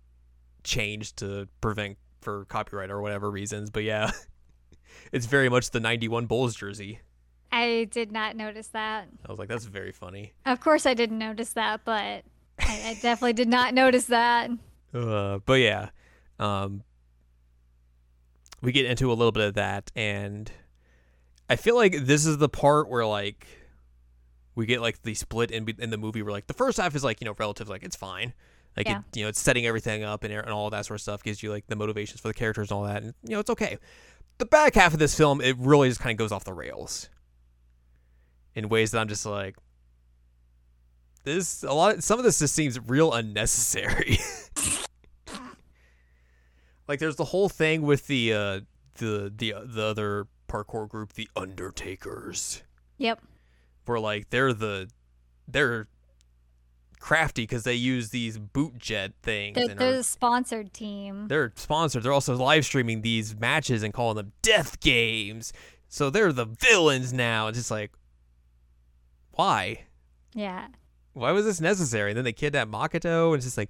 changed 0.63 1.17
to 1.17 1.47
prevent 1.61 1.97
for 2.21 2.45
copyright 2.45 2.89
or 2.91 3.01
whatever 3.01 3.29
reasons. 3.29 3.69
But 3.69 3.83
yeah, 3.83 4.11
it's 5.11 5.25
very 5.25 5.49
much 5.49 5.71
the 5.71 5.79
'91 5.79 6.25
Bulls 6.27 6.55
jersey. 6.55 6.99
I 7.55 7.87
did 7.91 8.11
not 8.11 8.35
notice 8.35 8.67
that. 8.69 9.07
I 9.25 9.29
was 9.31 9.37
like, 9.37 9.47
that's 9.47 9.65
very 9.65 9.91
funny. 9.91 10.33
Of 10.45 10.59
course, 10.59 10.85
I 10.87 10.95
didn't 10.95 11.19
notice 11.19 11.53
that, 11.53 11.81
but 11.85 11.93
I, 11.93 12.23
I 12.59 12.97
definitely 12.99 13.33
did 13.33 13.47
not 13.47 13.73
notice 13.73 14.05
that. 14.05 14.49
Uh, 14.95 15.39
but 15.47 15.53
yeah, 15.55 15.89
um, 16.37 16.83
we 18.61 18.71
get 18.71 18.85
into 18.85 19.11
a 19.11 19.15
little 19.15 19.31
bit 19.31 19.41
of 19.47 19.53
that, 19.55 19.91
and 19.95 20.51
I 21.49 21.55
feel 21.55 21.75
like 21.75 22.05
this 22.05 22.27
is 22.27 22.37
the 22.37 22.47
part 22.47 22.87
where 22.89 23.03
like 23.03 23.47
we 24.53 24.67
get 24.67 24.81
like 24.81 25.01
the 25.01 25.15
split 25.15 25.49
in 25.49 25.67
in 25.79 25.89
the 25.89 25.97
movie 25.97 26.21
where 26.21 26.31
like 26.31 26.45
the 26.45 26.53
first 26.53 26.77
half 26.77 26.95
is 26.95 27.03
like 27.03 27.21
you 27.21 27.25
know 27.25 27.33
relative 27.39 27.69
like 27.69 27.81
it's 27.81 27.95
fine. 27.95 28.33
Like 28.77 28.87
Yeah. 28.87 28.99
it, 28.99 29.17
you 29.17 29.23
know, 29.23 29.29
it's 29.29 29.39
setting 29.41 29.65
everything 29.65 30.03
up 30.03 30.23
and, 30.23 30.31
and 30.31 30.49
all 30.51 30.69
that 30.69 30.85
sort 30.85 30.97
of 30.99 31.01
stuff 31.01 31.23
gives 31.23 31.41
you 31.41 31.49
like 31.49 31.65
the 31.65 31.75
motivations 31.75 32.19
for 32.21 32.27
the 32.27 32.33
characters 32.35 32.69
and 32.69 32.77
all 32.77 32.83
that, 32.83 33.01
and 33.01 33.15
you 33.23 33.31
know 33.31 33.39
it's 33.39 33.49
okay. 33.49 33.79
The 34.37 34.45
back 34.45 34.75
half 34.75 34.93
of 34.93 34.99
this 34.99 35.15
film, 35.17 35.41
it 35.41 35.55
really 35.57 35.89
just 35.89 36.01
kind 36.01 36.11
of 36.11 36.19
goes 36.19 36.31
off 36.31 36.43
the 36.43 36.53
rails 36.53 37.09
in 38.55 38.69
ways 38.69 38.91
that 38.91 38.99
I'm 38.99 39.07
just 39.07 39.25
like, 39.25 39.55
this 41.23 41.63
a 41.63 41.73
lot. 41.73 42.03
Some 42.03 42.19
of 42.19 42.25
this 42.25 42.39
just 42.39 42.53
seems 42.53 42.79
real 42.79 43.13
unnecessary. 43.13 44.17
like 46.87 46.99
there's 46.99 47.15
the 47.15 47.25
whole 47.25 47.49
thing 47.49 47.81
with 47.81 48.07
the 48.07 48.33
uh 48.33 48.59
the 48.97 49.31
the 49.35 49.53
the 49.65 49.83
other 49.83 50.27
parkour 50.47 50.87
group, 50.87 51.13
the 51.13 51.27
Undertakers, 51.35 52.61
Yep. 52.97 53.21
where 53.85 53.99
like 53.99 54.29
they're 54.29 54.53
the 54.53 54.89
they're 55.47 55.87
crafty 56.99 57.43
because 57.43 57.63
they 57.63 57.73
use 57.73 58.09
these 58.11 58.37
boot 58.37 58.77
jet 58.77 59.11
things 59.23 59.55
They're, 59.55 59.67
they're 59.75 59.89
are, 59.89 59.97
the 59.97 60.03
sponsored 60.03 60.73
team. 60.73 61.27
they're 61.27 61.51
sponsored. 61.55 62.03
They're 62.03 62.13
also 62.13 62.35
live 62.37 62.63
streaming 62.65 63.01
these 63.01 63.35
matches 63.35 63.83
and 63.83 63.93
calling 63.93 64.15
them 64.15 64.31
death 64.41 64.79
games. 64.79 65.51
So 65.89 66.09
they're 66.09 66.31
the 66.31 66.45
villains 66.45 67.11
now. 67.11 67.47
It's 67.49 67.57
just 67.57 67.71
like, 67.71 67.91
why? 69.33 69.85
Yeah. 70.33 70.67
Why 71.13 71.31
was 71.31 71.45
this 71.45 71.61
necessary? 71.61 72.11
And 72.11 72.17
then 72.17 72.25
they 72.25 72.33
kidnap 72.33 72.67
Makoto, 72.69 73.27
and 73.27 73.35
it's 73.35 73.45
just 73.45 73.57
like, 73.57 73.69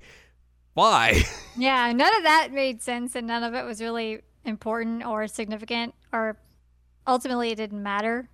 why? 0.74 1.22
Yeah, 1.56 1.92
none 1.92 2.16
of 2.18 2.24
that 2.24 2.50
made 2.52 2.82
sense 2.82 3.16
and 3.16 3.28
none 3.28 3.44
of 3.44 3.54
it 3.54 3.64
was 3.64 3.80
really 3.80 4.22
important 4.44 5.06
or 5.06 5.28
significant 5.28 5.94
or 6.12 6.36
ultimately 7.06 7.52
it 7.52 7.58
didn't 7.58 7.84
matter. 7.84 8.28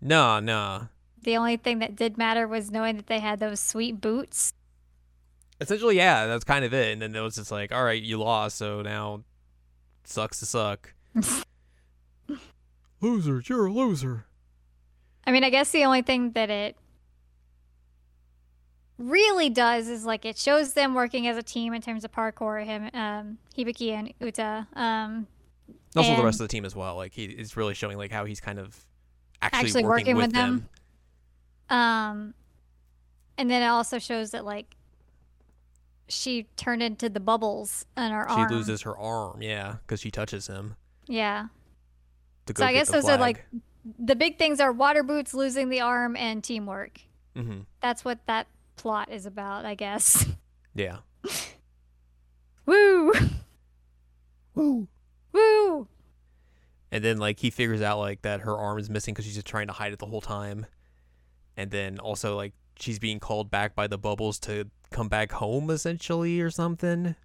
no, 0.00 0.40
no. 0.40 0.88
The 1.22 1.36
only 1.36 1.56
thing 1.58 1.80
that 1.80 1.94
did 1.94 2.16
matter 2.16 2.48
was 2.48 2.70
knowing 2.70 2.96
that 2.96 3.08
they 3.08 3.20
had 3.20 3.40
those 3.40 3.60
sweet 3.60 4.00
boots. 4.00 4.54
Essentially, 5.60 5.96
yeah, 5.96 6.26
that's 6.26 6.44
kind 6.44 6.64
of 6.64 6.72
it. 6.74 6.92
And 6.94 7.02
then 7.02 7.14
it 7.14 7.20
was 7.20 7.36
just 7.36 7.52
like, 7.52 7.72
all 7.72 7.84
right, 7.84 8.02
you 8.02 8.18
lost, 8.18 8.56
so 8.56 8.80
now 8.80 9.22
sucks 10.04 10.38
to 10.40 10.46
suck. 10.46 10.94
loser, 13.00 13.42
you're 13.46 13.66
a 13.66 13.70
loser. 13.72 14.24
I 15.26 15.32
mean, 15.32 15.44
I 15.44 15.50
guess 15.50 15.70
the 15.70 15.84
only 15.84 16.02
thing 16.02 16.32
that 16.32 16.50
it 16.50 16.76
really 18.98 19.50
does 19.50 19.88
is 19.88 20.04
like 20.04 20.24
it 20.24 20.36
shows 20.36 20.74
them 20.74 20.94
working 20.94 21.26
as 21.26 21.36
a 21.36 21.42
team 21.42 21.74
in 21.74 21.82
terms 21.82 22.04
of 22.04 22.12
parkour. 22.12 22.64
Him, 22.64 22.90
um, 22.94 23.38
Hibiki 23.56 23.90
and 23.92 24.12
Uta. 24.20 24.66
Um, 24.74 25.26
Also, 25.96 26.16
the 26.16 26.24
rest 26.24 26.40
of 26.40 26.48
the 26.48 26.52
team 26.52 26.64
as 26.64 26.74
well. 26.74 26.96
Like 26.96 27.12
he 27.12 27.24
is 27.24 27.56
really 27.56 27.74
showing 27.74 27.96
like 27.98 28.10
how 28.10 28.24
he's 28.24 28.40
kind 28.40 28.58
of 28.58 28.84
actually, 29.40 29.66
Actually 29.66 29.84
working, 29.84 30.16
working 30.16 30.16
with 30.16 30.26
with 30.26 30.32
them. 30.34 30.68
um, 31.70 32.34
and 33.38 33.50
then 33.50 33.62
it 33.62 33.66
also 33.66 33.98
shows 33.98 34.30
that 34.32 34.44
like 34.44 34.76
she 36.08 36.44
turned 36.56 36.82
into 36.82 37.08
the 37.08 37.20
bubbles 37.20 37.86
in 37.96 38.10
her 38.10 38.26
She 38.28 38.34
arm. 38.34 38.48
She 38.48 38.54
loses 38.54 38.82
her 38.82 38.96
arm, 38.96 39.40
yeah, 39.42 39.76
because 39.86 40.00
she 40.00 40.10
touches 40.10 40.46
him. 40.46 40.76
Yeah. 41.06 41.46
So 42.56 42.64
I 42.66 42.72
guess 42.72 42.90
those 42.90 43.08
are 43.08 43.16
like 43.18 43.44
the 43.98 44.16
big 44.16 44.38
things 44.38 44.60
are 44.60 44.72
water 44.72 45.02
boots, 45.02 45.34
losing 45.34 45.68
the 45.68 45.80
arm, 45.80 46.16
and 46.16 46.42
teamwork. 46.42 47.00
hmm 47.36 47.60
That's 47.80 48.04
what 48.04 48.18
that 48.26 48.46
plot 48.76 49.10
is 49.10 49.26
about, 49.26 49.64
I 49.64 49.74
guess. 49.74 50.26
yeah. 50.74 50.98
Woo! 52.66 53.12
Woo. 54.54 54.88
Woo! 55.32 55.88
And 56.90 57.02
then 57.02 57.18
like 57.18 57.40
he 57.40 57.50
figures 57.50 57.80
out 57.82 57.98
like 57.98 58.22
that 58.22 58.40
her 58.40 58.56
arm 58.56 58.78
is 58.78 58.90
missing 58.90 59.14
because 59.14 59.24
she's 59.24 59.34
just 59.34 59.46
trying 59.46 59.66
to 59.66 59.72
hide 59.72 59.92
it 59.92 59.98
the 59.98 60.06
whole 60.06 60.20
time. 60.20 60.66
And 61.56 61.70
then 61.70 61.98
also 61.98 62.36
like 62.36 62.52
she's 62.78 62.98
being 62.98 63.18
called 63.18 63.50
back 63.50 63.74
by 63.74 63.86
the 63.86 63.98
bubbles 63.98 64.38
to 64.40 64.68
come 64.90 65.08
back 65.08 65.32
home 65.32 65.70
essentially 65.70 66.40
or 66.40 66.50
something. 66.50 67.16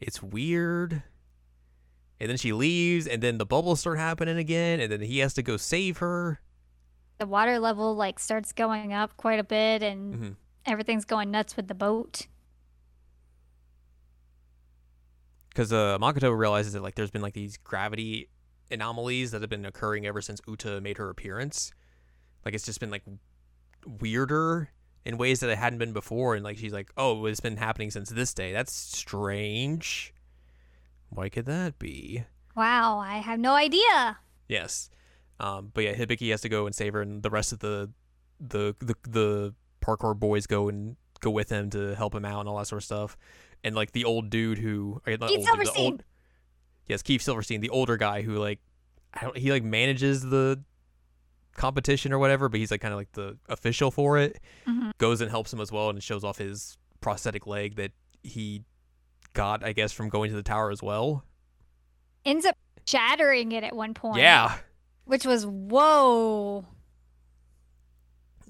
It's 0.00 0.22
weird. 0.22 1.02
And 2.20 2.28
then 2.28 2.36
she 2.36 2.52
leaves 2.52 3.06
and 3.06 3.22
then 3.22 3.38
the 3.38 3.46
bubbles 3.46 3.80
start 3.80 3.98
happening 3.98 4.36
again 4.36 4.78
and 4.80 4.92
then 4.92 5.00
he 5.00 5.18
has 5.20 5.32
to 5.34 5.42
go 5.42 5.56
save 5.56 5.98
her. 5.98 6.40
The 7.18 7.26
water 7.26 7.58
level 7.58 7.94
like 7.94 8.18
starts 8.18 8.52
going 8.52 8.92
up 8.92 9.16
quite 9.16 9.40
a 9.40 9.44
bit 9.44 9.82
and 9.82 10.14
mm-hmm. 10.14 10.30
everything's 10.66 11.04
going 11.04 11.30
nuts 11.30 11.56
with 11.56 11.68
the 11.68 11.74
boat. 11.74 12.26
because 15.50 15.72
uh, 15.72 15.98
Makoto 16.00 16.36
realizes 16.36 16.72
that 16.72 16.82
like 16.82 16.94
there's 16.94 17.10
been 17.10 17.22
like 17.22 17.34
these 17.34 17.56
gravity 17.58 18.28
anomalies 18.70 19.32
that 19.32 19.40
have 19.42 19.50
been 19.50 19.66
occurring 19.66 20.06
ever 20.06 20.22
since 20.22 20.40
Uta 20.46 20.80
made 20.80 20.96
her 20.96 21.10
appearance. 21.10 21.72
Like 22.44 22.54
it's 22.54 22.64
just 22.64 22.80
been 22.80 22.90
like 22.90 23.02
weirder 23.84 24.70
in 25.04 25.18
ways 25.18 25.40
that 25.40 25.50
it 25.50 25.58
hadn't 25.58 25.78
been 25.78 25.92
before, 25.92 26.34
and 26.34 26.44
like 26.44 26.56
she's 26.56 26.72
like, 26.72 26.90
"Oh, 26.96 27.26
it's 27.26 27.40
been 27.40 27.56
happening 27.56 27.90
since 27.90 28.10
this 28.10 28.32
day. 28.32 28.52
That's 28.52 28.72
strange. 28.72 30.14
Why 31.10 31.28
could 31.28 31.46
that 31.46 31.78
be?" 31.78 32.24
Wow, 32.56 32.98
I 32.98 33.18
have 33.18 33.38
no 33.38 33.54
idea. 33.54 34.18
Yes, 34.48 34.90
um, 35.38 35.70
but 35.72 35.84
yeah, 35.84 35.94
Hibiki 35.94 36.30
has 36.30 36.40
to 36.40 36.48
go 36.48 36.66
and 36.66 36.74
save 36.74 36.92
her, 36.94 37.02
and 37.02 37.22
the 37.22 37.30
rest 37.30 37.52
of 37.52 37.60
the 37.60 37.90
the 38.40 38.74
the 38.80 38.94
the 39.08 39.54
parkour 39.80 40.18
boys 40.18 40.46
go 40.46 40.68
and 40.68 40.96
go 41.20 41.30
with 41.30 41.50
him 41.50 41.70
to 41.70 41.94
help 41.94 42.14
him 42.14 42.24
out 42.24 42.40
and 42.40 42.48
all 42.48 42.58
that 42.58 42.66
sort 42.66 42.80
of 42.80 42.84
stuff. 42.84 43.16
And 43.62 43.74
like 43.74 43.92
the 43.92 44.04
old 44.04 44.30
dude 44.30 44.58
who, 44.58 45.02
Keith 45.04 45.20
old 45.20 45.30
dude, 45.30 45.40
the 45.40 45.44
Silverstein. 45.44 45.84
old, 45.92 46.04
yes, 46.86 47.02
Keith 47.02 47.20
Silverstein, 47.22 47.60
the 47.60 47.68
older 47.70 47.96
guy 47.98 48.22
who 48.22 48.36
like, 48.36 48.58
I 49.12 49.22
don't, 49.24 49.36
he 49.36 49.52
like 49.52 49.62
manages 49.62 50.22
the 50.22 50.62
competition 51.56 52.12
or 52.12 52.18
whatever, 52.18 52.48
but 52.48 52.58
he's 52.58 52.70
like 52.70 52.80
kind 52.80 52.92
of 52.92 52.98
like 52.98 53.12
the 53.12 53.36
official 53.48 53.90
for 53.90 54.16
it. 54.18 54.40
Mhm. 54.66 54.92
Goes 54.98 55.20
and 55.20 55.30
helps 55.30 55.52
him 55.52 55.60
as 55.60 55.70
well, 55.70 55.90
and 55.90 56.02
shows 56.02 56.24
off 56.24 56.38
his 56.38 56.78
prosthetic 57.00 57.46
leg 57.46 57.76
that 57.76 57.92
he 58.22 58.64
got, 59.32 59.64
I 59.64 59.72
guess, 59.72 59.92
from 59.92 60.08
going 60.08 60.30
to 60.30 60.36
the 60.36 60.42
tower 60.42 60.70
as 60.70 60.82
well. 60.82 61.24
Ends 62.24 62.44
up 62.44 62.56
shattering 62.86 63.52
it 63.52 63.64
at 63.64 63.74
one 63.74 63.94
point. 63.94 64.18
Yeah. 64.18 64.56
Which 65.04 65.24
was 65.24 65.46
whoa. 65.46 66.66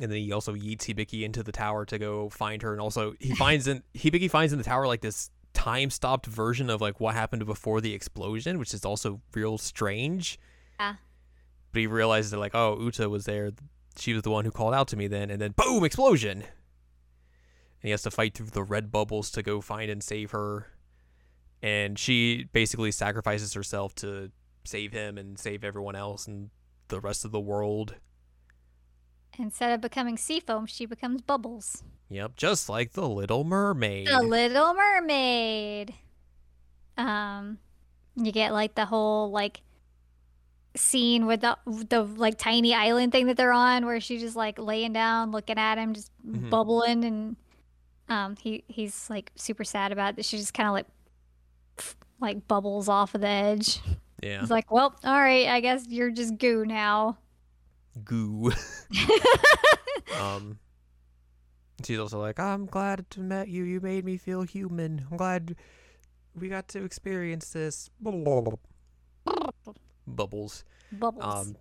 and 0.01 0.11
then 0.11 0.19
he 0.19 0.33
also 0.33 0.55
yeets 0.55 0.83
Hibiki 0.83 1.23
into 1.23 1.43
the 1.43 1.53
tower 1.53 1.85
to 1.87 1.99
go 1.99 2.29
find 2.31 2.63
her, 2.63 2.73
and 2.73 2.81
also 2.81 3.15
he 3.21 3.35
finds 3.35 3.67
in 3.67 3.83
Hibiki 3.95 4.31
finds 4.31 4.53
in 4.53 4.59
the 4.59 4.65
tower 4.65 4.87
like 4.87 5.01
this 5.01 5.31
time 5.53 5.91
stopped 5.91 6.27
version 6.27 6.71
of 6.71 6.81
like 6.81 7.01
what 7.01 7.15
happened 7.15 7.45
before 7.47 7.81
the 7.81 7.95
explosion, 7.95 8.59
which 8.59 8.75
is 8.75 8.85
also 8.85 9.21
real 9.35 9.59
strange. 9.59 10.39
Yeah. 10.79 10.95
But 11.73 11.81
he 11.81 11.87
realizes 11.87 12.31
that 12.33 12.39
like, 12.39 12.55
oh, 12.55 12.79
Uta 12.81 13.09
was 13.09 13.25
there. 13.27 13.53
She 13.97 14.13
was 14.13 14.23
the 14.23 14.31
one 14.31 14.45
who 14.45 14.51
called 14.51 14.75
out 14.75 14.89
to 14.89 14.97
me 14.97 15.07
then, 15.07 15.31
and 15.31 15.41
then 15.41 15.53
boom, 15.57 15.85
explosion. 15.85 16.45
And 17.83 17.89
he 17.89 17.91
has 17.93 18.03
to 18.03 18.11
fight 18.11 18.35
through 18.35 18.47
the 18.47 18.63
red 18.63 18.91
bubbles 18.93 19.31
to 19.33 19.43
go 19.43 19.61
find 19.61 19.91
and 19.91 20.03
save 20.03 20.33
her. 20.33 20.69
And 21.63 21.99
she 21.99 22.45
basically 22.53 22.91
sacrifices 22.91 23.55
herself 23.55 23.95
to 23.97 24.31
save 24.65 24.93
him 24.93 25.17
and 25.19 25.39
save 25.39 25.65
everyone 25.65 25.95
else 25.97 26.27
and 26.27 26.51
the 26.89 27.01
rest 27.01 27.25
of 27.25 27.33
the 27.33 27.41
world. 27.41 27.95
Instead 29.39 29.73
of 29.73 29.81
becoming 29.81 30.17
sea 30.17 30.41
foam, 30.41 30.67
she 30.67 30.85
becomes 30.87 31.23
bubbles. 31.23 31.83
Yep, 32.11 32.37
just 32.37 32.69
like 32.69 32.93
the 32.93 33.09
Little 33.09 33.45
Mermaid. 33.45 34.09
The 34.09 34.21
Little 34.23 34.75
Mermaid. 34.75 35.95
Um, 36.99 37.59
you 38.17 38.33
get 38.33 38.53
like 38.53 38.75
the 38.75 38.85
whole 38.87 39.31
like 39.31 39.63
scene 40.77 41.27
with 41.27 41.41
the 41.41 41.57
the 41.89 42.03
like 42.03 42.37
tiny 42.37 42.75
island 42.75 43.13
thing 43.13 43.27
that 43.27 43.37
they're 43.37 43.53
on, 43.53 43.87
where 43.87 44.01
she's 44.01 44.21
just 44.21 44.37
like 44.37 44.59
laying 44.59 44.93
down, 44.93 45.31
looking 45.31 45.57
at 45.59 45.79
him, 45.79 45.95
just 45.95 46.11
Mhm. 46.27 46.51
bubbling, 46.51 47.05
and 47.05 47.37
um, 48.11 48.37
he 48.37 48.65
he's 48.69 49.09
like 49.09 49.33
super 49.37 49.65
sad 49.65 49.93
about 49.93 50.19
it. 50.19 50.25
She 50.25 50.37
just 50.37 50.53
kind 50.53 50.69
of 50.69 50.73
like 50.75 50.87
like 52.21 52.47
bubbles 52.47 52.89
off 52.89 53.15
of 53.15 53.23
the 53.23 53.29
edge. 53.29 53.81
yeah, 54.23 54.41
He's 54.41 54.51
like, 54.51 54.71
well, 54.71 54.95
all 55.05 55.19
right, 55.19 55.49
I 55.49 55.61
guess 55.61 55.87
you're 55.89 56.11
just 56.11 56.37
goo 56.37 56.67
now. 56.67 57.17
goo. 58.05 58.53
um, 60.21 60.59
she's 61.85 61.99
also 61.99 62.21
like, 62.21 62.39
I'm 62.39 62.67
glad 62.67 63.09
to 63.11 63.21
met 63.21 63.49
you. 63.49 63.65
You 63.65 63.81
made 63.81 64.05
me 64.05 64.19
feel 64.19 64.43
human. 64.43 65.07
I'm 65.11 65.17
glad 65.17 65.57
we 66.39 66.49
got 66.49 66.69
to 66.69 66.85
experience 66.85 67.51
this. 67.51 67.89
Bubbles. 70.07 70.65
Bubbles. 70.93 71.25
Um, 71.25 71.57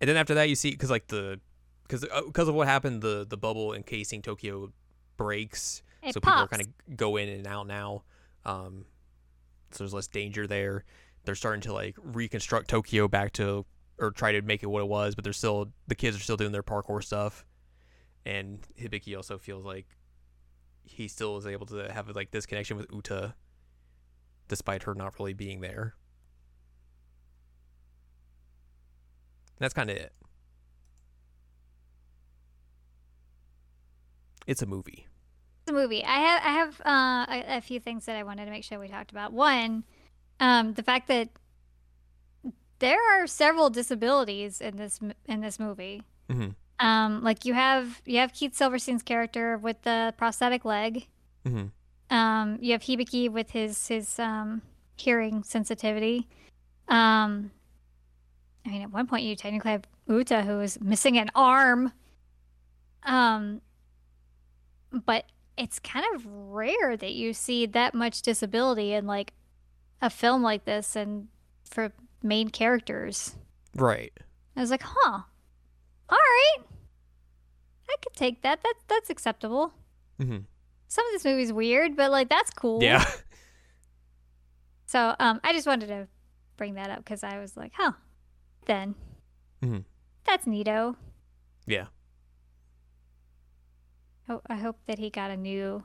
and 0.00 0.08
then 0.08 0.16
after 0.16 0.34
that, 0.34 0.48
you 0.48 0.56
see 0.56 0.72
because 0.72 0.90
like 0.90 1.06
the 1.06 1.40
because 1.84 2.04
because 2.26 2.48
of 2.48 2.54
what 2.54 2.66
happened, 2.68 3.02
the 3.02 3.24
the 3.28 3.36
bubble 3.36 3.72
encasing 3.74 4.22
Tokyo 4.22 4.72
breaks. 5.20 5.82
it 6.02 6.14
so 6.14 6.20
people 6.20 6.32
are 6.32 6.48
kind 6.48 6.62
of 6.62 6.96
go 6.96 7.18
in 7.18 7.28
and 7.28 7.46
out 7.46 7.66
now. 7.66 8.04
Um, 8.46 8.86
so 9.70 9.84
there's 9.84 9.92
less 9.92 10.06
danger 10.06 10.46
there. 10.46 10.84
They're 11.24 11.34
starting 11.34 11.60
to 11.62 11.74
like 11.74 11.96
reconstruct 12.02 12.68
Tokyo 12.68 13.06
back 13.06 13.32
to 13.34 13.66
or 13.98 14.12
try 14.12 14.32
to 14.32 14.40
make 14.40 14.62
it 14.62 14.66
what 14.66 14.80
it 14.80 14.88
was, 14.88 15.14
but 15.14 15.22
they're 15.22 15.34
still 15.34 15.68
the 15.88 15.94
kids 15.94 16.16
are 16.16 16.20
still 16.20 16.38
doing 16.38 16.52
their 16.52 16.62
parkour 16.62 17.04
stuff. 17.04 17.44
And 18.24 18.66
Hibiki 18.80 19.14
also 19.14 19.36
feels 19.36 19.62
like 19.62 19.86
he 20.84 21.06
still 21.06 21.36
is 21.36 21.46
able 21.46 21.66
to 21.66 21.92
have 21.92 22.08
like 22.16 22.30
this 22.30 22.46
connection 22.46 22.78
with 22.78 22.86
Uta, 22.90 23.34
despite 24.48 24.84
her 24.84 24.94
not 24.94 25.18
really 25.18 25.34
being 25.34 25.60
there. 25.60 25.94
That's 29.58 29.74
kind 29.74 29.90
of 29.90 29.96
it. 29.98 30.14
It's 34.46 34.62
a 34.62 34.66
movie. 34.66 35.06
The 35.70 35.80
movie. 35.80 36.04
I 36.04 36.18
have 36.18 36.42
I 36.44 36.52
have 36.52 36.80
uh, 36.80 37.26
a, 37.28 37.56
a 37.58 37.60
few 37.60 37.80
things 37.80 38.06
that 38.06 38.16
I 38.16 38.22
wanted 38.22 38.44
to 38.46 38.50
make 38.50 38.64
sure 38.64 38.78
we 38.78 38.88
talked 38.88 39.10
about. 39.12 39.32
One, 39.32 39.84
um, 40.38 40.74
the 40.74 40.82
fact 40.82 41.08
that 41.08 41.28
there 42.78 42.98
are 43.12 43.26
several 43.26 43.70
disabilities 43.70 44.60
in 44.60 44.76
this 44.76 45.00
in 45.26 45.40
this 45.40 45.58
movie. 45.58 46.02
Mm-hmm. 46.28 46.50
Um, 46.84 47.22
like 47.22 47.44
you 47.44 47.54
have 47.54 48.02
you 48.06 48.18
have 48.18 48.32
Keith 48.32 48.54
Silverstein's 48.54 49.02
character 49.02 49.58
with 49.58 49.82
the 49.82 50.14
prosthetic 50.16 50.64
leg. 50.64 51.06
Mm-hmm. 51.46 52.14
Um, 52.14 52.58
you 52.60 52.72
have 52.72 52.82
Hibiki 52.82 53.30
with 53.30 53.50
his 53.50 53.88
his 53.88 54.18
um, 54.18 54.62
hearing 54.96 55.42
sensitivity. 55.42 56.28
Um, 56.88 57.52
I 58.66 58.70
mean, 58.70 58.82
at 58.82 58.90
one 58.90 59.06
point 59.06 59.24
you 59.24 59.36
technically 59.36 59.72
have 59.72 59.84
Uta 60.08 60.42
who 60.42 60.60
is 60.60 60.80
missing 60.80 61.18
an 61.18 61.30
arm. 61.34 61.92
Um, 63.04 63.62
but 65.06 65.24
it's 65.60 65.78
kind 65.78 66.04
of 66.14 66.24
rare 66.26 66.96
that 66.96 67.12
you 67.12 67.32
see 67.34 67.66
that 67.66 67.94
much 67.94 68.22
disability 68.22 68.92
in 68.94 69.06
like 69.06 69.32
a 70.02 70.08
film 70.10 70.42
like 70.42 70.64
this 70.64 70.96
and 70.96 71.28
for 71.64 71.92
main 72.22 72.48
characters. 72.48 73.36
Right. 73.76 74.12
I 74.56 74.60
was 74.60 74.70
like, 74.70 74.82
huh, 74.84 75.20
all 76.08 76.18
right, 76.18 76.64
I 77.88 77.94
could 78.02 78.14
take 78.14 78.42
that. 78.42 78.62
That 78.62 78.74
that's 78.88 79.10
acceptable. 79.10 79.72
Mm-hmm. 80.18 80.38
Some 80.88 81.06
of 81.06 81.12
this 81.12 81.24
movie's 81.24 81.52
weird, 81.52 81.96
but 81.96 82.10
like 82.10 82.28
that's 82.28 82.50
cool. 82.50 82.82
Yeah. 82.82 83.04
So 84.86 85.14
um, 85.20 85.38
I 85.44 85.52
just 85.52 85.68
wanted 85.68 85.86
to 85.86 86.08
bring 86.56 86.74
that 86.74 86.90
up 86.90 86.98
because 86.98 87.22
I 87.22 87.38
was 87.38 87.56
like, 87.56 87.70
huh, 87.76 87.92
then 88.66 88.96
Mm-hmm. 89.62 89.78
that's 90.24 90.46
neato. 90.46 90.96
Yeah. 91.66 91.86
Ho- 94.30 94.42
I 94.48 94.54
hope 94.54 94.76
that 94.86 94.98
he 95.00 95.10
got 95.10 95.32
a 95.32 95.36
new 95.36 95.82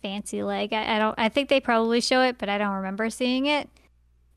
fancy 0.00 0.44
leg. 0.44 0.72
I, 0.72 0.96
I 0.96 0.98
don't. 1.00 1.18
I 1.18 1.28
think 1.28 1.48
they 1.48 1.60
probably 1.60 2.00
show 2.00 2.22
it, 2.22 2.38
but 2.38 2.48
I 2.48 2.56
don't 2.56 2.74
remember 2.76 3.10
seeing 3.10 3.46
it. 3.46 3.68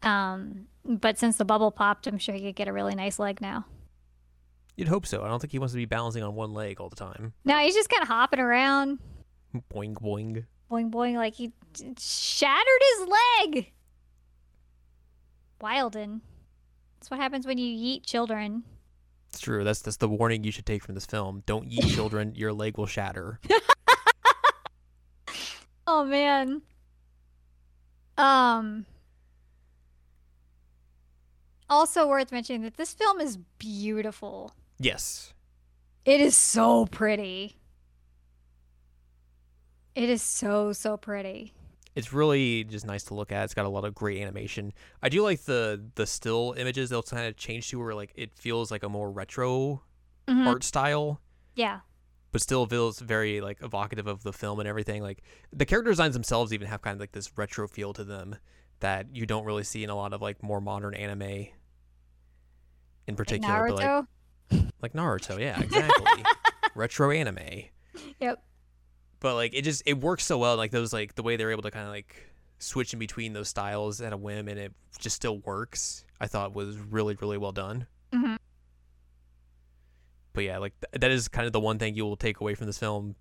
Um, 0.02 0.66
but 0.84 1.20
since 1.20 1.38
the 1.38 1.46
bubble 1.46 1.70
popped, 1.72 2.08
I'm 2.08 2.18
sure 2.18 2.34
he 2.34 2.42
could 2.42 2.56
get 2.56 2.68
a 2.68 2.74
really 2.74 2.96
nice 2.96 3.20
leg 3.20 3.40
now. 3.42 3.66
You'd 4.76 4.88
hope 4.88 5.06
so. 5.06 5.22
I 5.24 5.28
don't 5.28 5.40
think 5.40 5.52
he 5.52 5.60
wants 5.60 5.74
to 5.74 5.78
be 5.78 5.86
balancing 5.86 6.24
on 6.24 6.34
one 6.34 6.52
leg 6.54 6.82
all 6.82 6.90
the 6.90 6.96
time. 6.96 7.34
No, 7.46 7.58
he's 7.60 7.76
just 7.76 7.90
kind 7.90 8.02
of 8.02 8.08
hopping 8.08 8.40
around, 8.40 8.98
Boing 9.72 9.94
boing. 9.94 10.46
boing 10.72 10.90
boing, 10.90 11.14
like 11.16 11.36
he 11.36 11.52
shattered 12.00 12.82
his 12.98 13.08
leg. 13.08 13.72
Wilden. 15.62 16.22
That's 17.00 17.12
what 17.12 17.20
happens 17.20 17.46
when 17.46 17.60
you 17.60 17.68
eat 17.68 18.04
children. 18.04 18.64
It's 19.34 19.40
true. 19.40 19.64
That's 19.64 19.82
that's 19.82 19.98
the 19.98 20.08
warning 20.08 20.44
you 20.44 20.52
should 20.52 20.68
take 20.68 20.84
from 20.84 20.94
this 20.94 21.08
film. 21.08 21.42
Don't 21.48 21.68
eat 21.68 21.88
children. 21.96 22.36
Your 22.36 22.54
leg 22.54 22.78
will 22.78 22.86
shatter. 22.86 23.40
Oh 25.86 26.06
man. 26.06 26.62
Um 28.18 28.86
also 31.70 32.08
worth 32.08 32.32
mentioning 32.32 32.62
that 32.62 32.78
this 32.78 32.94
film 32.94 33.20
is 33.20 33.38
beautiful. 33.60 34.56
Yes. 34.80 35.34
It 36.06 36.22
is 36.22 36.38
so 36.38 36.86
pretty. 36.86 37.58
It 39.94 40.10
is 40.10 40.22
so 40.22 40.72
so 40.72 40.96
pretty. 40.96 41.54
It's 41.96 42.12
really 42.14 42.64
just 42.64 42.86
nice 42.86 43.04
to 43.06 43.14
look 43.14 43.32
at. 43.32 43.44
It's 43.46 43.54
got 43.54 43.66
a 43.66 43.70
lot 43.70 43.86
of 43.86 43.94
great 43.94 44.22
animation. 44.22 44.74
I 45.02 45.10
do 45.10 45.22
like 45.22 45.42
the 45.44 45.84
the 45.96 46.06
still 46.08 46.54
images 46.58 46.90
they'll 46.90 47.04
kind 47.04 47.28
of 47.28 47.36
change 47.38 47.70
to 47.70 47.80
where 47.80 47.94
like 47.96 48.12
it 48.16 48.32
feels 48.38 48.72
like 48.72 48.84
a 48.84 48.90
more 48.90 49.12
retro 49.12 49.82
Mhm. 50.28 50.48
art 50.48 50.64
style, 50.64 51.20
Yeah. 51.56 51.82
but 52.32 52.42
still 52.42 52.66
feels 52.66 53.00
very 53.00 53.42
like 53.42 53.62
evocative 53.62 54.08
of 54.08 54.24
the 54.24 54.34
film 54.34 54.60
and 54.60 54.68
everything. 54.68 55.02
Like 55.04 55.22
the 55.52 55.66
character 55.66 55.92
designs 55.92 56.14
themselves 56.14 56.54
even 56.54 56.68
have 56.68 56.82
kind 56.82 56.96
of 56.96 57.00
like 57.00 57.12
this 57.12 57.32
retro 57.38 57.68
feel 57.68 57.94
to 57.94 58.04
them 58.04 58.38
that 58.80 59.16
you 59.16 59.26
don't 59.26 59.46
really 59.46 59.64
see 59.64 59.84
in 59.84 59.90
a 59.90 59.96
lot 59.96 60.14
of 60.14 60.22
like 60.22 60.42
more 60.42 60.60
modern 60.62 60.94
anime 60.96 61.22
in 61.22 61.50
Like 63.08 63.18
particular. 63.18 63.68
but 63.68 63.76
like 63.76 64.64
like 64.82 64.94
Naruto, 64.94 65.40
yeah, 65.40 65.60
exactly. 65.62 66.24
retro 66.76 67.12
anime. 67.12 67.38
Yep. 68.20 68.44
But 69.24 69.36
like 69.36 69.54
it 69.56 69.62
just 69.64 69.82
it 69.86 70.00
works 70.02 70.26
so 70.26 70.38
well. 70.38 70.58
Like 70.58 70.72
those 70.72 70.92
like 70.92 71.16
the 71.16 71.24
way 71.24 71.38
they're 71.38 71.52
able 71.52 71.62
to 71.64 71.72
kind 71.72 71.86
of 71.86 71.92
like 71.92 72.30
switch 72.60 72.92
in 72.92 73.00
between 73.00 73.32
those 73.32 73.48
styles 73.48 74.02
at 74.02 74.12
a 74.12 74.18
whim 74.18 74.48
and 74.50 74.60
it 74.60 74.74
just 75.00 75.16
still 75.16 75.38
works. 75.40 76.04
I 76.20 76.28
thought 76.28 76.54
was 76.54 76.78
really 76.78 77.16
really 77.22 77.38
well 77.38 77.54
done. 77.54 77.88
Mhm. 78.14 78.38
But 80.34 80.44
yeah, 80.44 80.58
like 80.58 80.74
th- 80.82 81.02
that 81.02 81.10
is 81.10 81.28
kind 81.30 81.46
of 81.48 81.54
the 81.54 81.62
one 81.62 81.80
thing 81.80 81.96
you 81.96 82.04
will 82.04 82.18
take 82.18 82.42
away 82.42 82.54
from 82.54 82.68
this 82.68 82.78
film. 82.78 83.16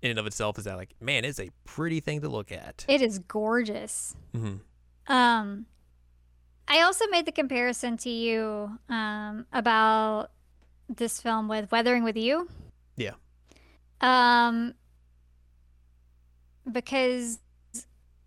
In 0.00 0.10
and 0.10 0.18
of 0.20 0.26
itself, 0.28 0.58
is 0.58 0.64
that 0.64 0.76
like 0.76 0.94
man, 1.00 1.24
it's 1.24 1.40
a 1.40 1.50
pretty 1.64 1.98
thing 1.98 2.20
to 2.20 2.28
look 2.28 2.52
at. 2.52 2.84
It 2.88 3.02
is 3.02 3.18
gorgeous. 3.18 4.14
hmm 4.32 4.58
Um, 5.08 5.66
I 6.68 6.82
also 6.82 7.04
made 7.10 7.26
the 7.26 7.32
comparison 7.32 7.96
to 7.98 8.10
you 8.10 8.78
um, 8.88 9.46
about 9.52 10.30
this 10.88 11.20
film 11.20 11.48
with 11.48 11.72
Weathering 11.72 12.04
with 12.04 12.16
You. 12.16 12.48
Yeah. 12.96 13.14
Um, 14.00 14.74
because 16.70 17.40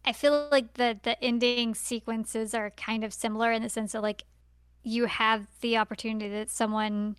I 0.06 0.14
feel 0.14 0.48
like 0.52 0.74
the 0.74 1.00
the 1.02 1.22
ending 1.24 1.76
sequences 1.76 2.54
are 2.54 2.72
kind 2.72 3.04
of 3.04 3.14
similar 3.14 3.52
in 3.52 3.62
the 3.62 3.70
sense 3.70 3.92
that 3.94 4.02
like 4.02 4.24
you 4.84 5.06
have 5.06 5.48
the 5.62 5.78
opportunity 5.78 6.30
that 6.30 6.50
someone 6.50 7.16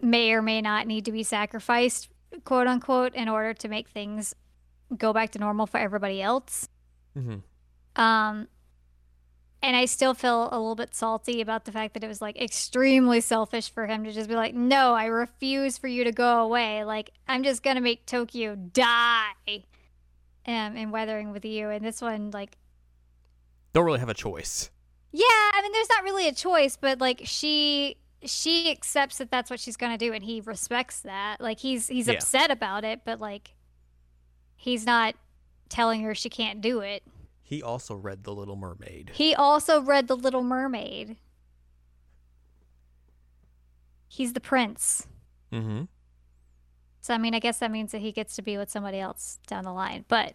may 0.00 0.32
or 0.32 0.42
may 0.42 0.60
not 0.60 0.86
need 0.86 1.04
to 1.06 1.12
be 1.12 1.22
sacrificed, 1.22 2.08
quote 2.44 2.66
unquote, 2.66 3.14
in 3.14 3.28
order 3.28 3.54
to 3.54 3.68
make 3.68 3.88
things 3.88 4.34
go 4.96 5.12
back 5.12 5.30
to 5.32 5.38
normal 5.38 5.66
for 5.66 5.78
everybody 5.78 6.22
else. 6.22 6.68
hmm 7.14 7.36
Um, 7.96 8.48
and 9.64 9.74
I 9.74 9.86
still 9.86 10.12
feel 10.14 10.48
a 10.52 10.58
little 10.58 10.74
bit 10.74 10.94
salty 10.94 11.40
about 11.40 11.64
the 11.64 11.72
fact 11.72 11.94
that 11.94 12.04
it 12.04 12.06
was 12.08 12.20
like 12.20 12.40
extremely 12.40 13.20
selfish 13.20 13.70
for 13.70 13.86
him 13.86 14.04
to 14.04 14.12
just 14.12 14.28
be 14.28 14.36
like, 14.36 14.54
no, 14.54 14.92
I 14.94 15.06
refuse 15.06 15.78
for 15.78 15.88
you 15.88 16.04
to 16.04 16.12
go 16.12 16.42
away. 16.42 16.84
Like, 16.84 17.10
I'm 17.26 17.42
just 17.42 17.62
gonna 17.62 17.80
make 17.80 18.04
Tokyo 18.06 18.54
die. 18.54 19.32
Um, 20.46 20.76
in 20.76 20.90
weathering 20.90 21.32
with 21.32 21.46
you, 21.46 21.70
and 21.70 21.82
this 21.82 22.02
one, 22.02 22.30
like, 22.30 22.58
Don't 23.72 23.86
really 23.86 24.00
have 24.00 24.10
a 24.10 24.14
choice. 24.14 24.70
yeah, 25.10 25.24
I 25.24 25.60
mean, 25.62 25.72
there's 25.72 25.88
not 25.88 26.04
really 26.04 26.28
a 26.28 26.34
choice, 26.34 26.76
but 26.76 27.00
like, 27.00 27.22
she 27.24 27.96
she 28.26 28.70
accepts 28.70 29.18
that 29.18 29.30
that's 29.30 29.50
what 29.50 29.58
she's 29.60 29.76
gonna 29.78 29.96
do, 29.98 30.12
and 30.12 30.22
he 30.24 30.40
respects 30.42 31.00
that. 31.00 31.40
Like, 31.40 31.60
he's 31.60 31.88
he's 31.88 32.06
Yeah. 32.08 32.14
upset 32.14 32.50
about 32.50 32.84
it, 32.84 33.00
but 33.06 33.18
like, 33.20 33.54
he's 34.56 34.84
not 34.84 35.14
telling 35.70 36.02
her 36.02 36.14
she 36.14 36.28
can't 36.28 36.60
do 36.60 36.80
it. 36.80 37.02
He 37.46 37.62
also 37.62 37.94
read 37.94 38.24
The 38.24 38.34
Little 38.34 38.56
Mermaid. 38.56 39.10
He 39.14 39.34
also 39.34 39.80
read 39.82 40.08
The 40.08 40.16
Little 40.16 40.42
Mermaid. 40.42 41.16
He's 44.08 44.32
the 44.32 44.40
prince. 44.40 45.06
Mm-hmm. 45.52 45.82
So, 47.02 47.12
I 47.12 47.18
mean, 47.18 47.34
I 47.34 47.38
guess 47.38 47.58
that 47.58 47.70
means 47.70 47.92
that 47.92 48.00
he 48.00 48.12
gets 48.12 48.34
to 48.36 48.42
be 48.42 48.56
with 48.56 48.70
somebody 48.70 48.98
else 48.98 49.38
down 49.46 49.64
the 49.64 49.72
line, 49.72 50.06
but 50.08 50.32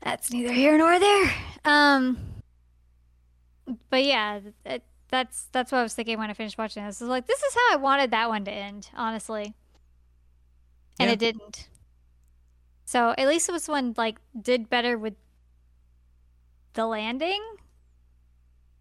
that's 0.00 0.32
neither 0.32 0.52
here 0.52 0.76
nor 0.76 0.98
there. 0.98 1.32
Um, 1.64 2.18
but 3.88 4.02
yeah, 4.04 4.40
it, 4.64 4.82
that's 5.10 5.46
that's 5.52 5.70
what 5.70 5.78
I 5.78 5.82
was 5.84 5.94
thinking 5.94 6.18
when 6.18 6.28
I 6.28 6.32
finished 6.32 6.58
watching 6.58 6.84
this. 6.84 7.00
I 7.00 7.04
was 7.04 7.10
like, 7.10 7.28
this 7.28 7.40
is 7.40 7.54
how 7.54 7.74
I 7.74 7.76
wanted 7.76 8.10
that 8.10 8.28
one 8.28 8.44
to 8.46 8.50
end, 8.50 8.90
honestly, 8.96 9.54
and 10.98 11.08
Yeah. 11.08 11.12
it 11.12 11.18
didn't. 11.20 11.68
So 12.84 13.14
at 13.16 13.28
least 13.28 13.46
this 13.46 13.68
one 13.68 13.94
like 13.96 14.18
did 14.40 14.68
better 14.68 14.98
with 14.98 15.14
the 16.78 16.86
landing. 16.86 17.42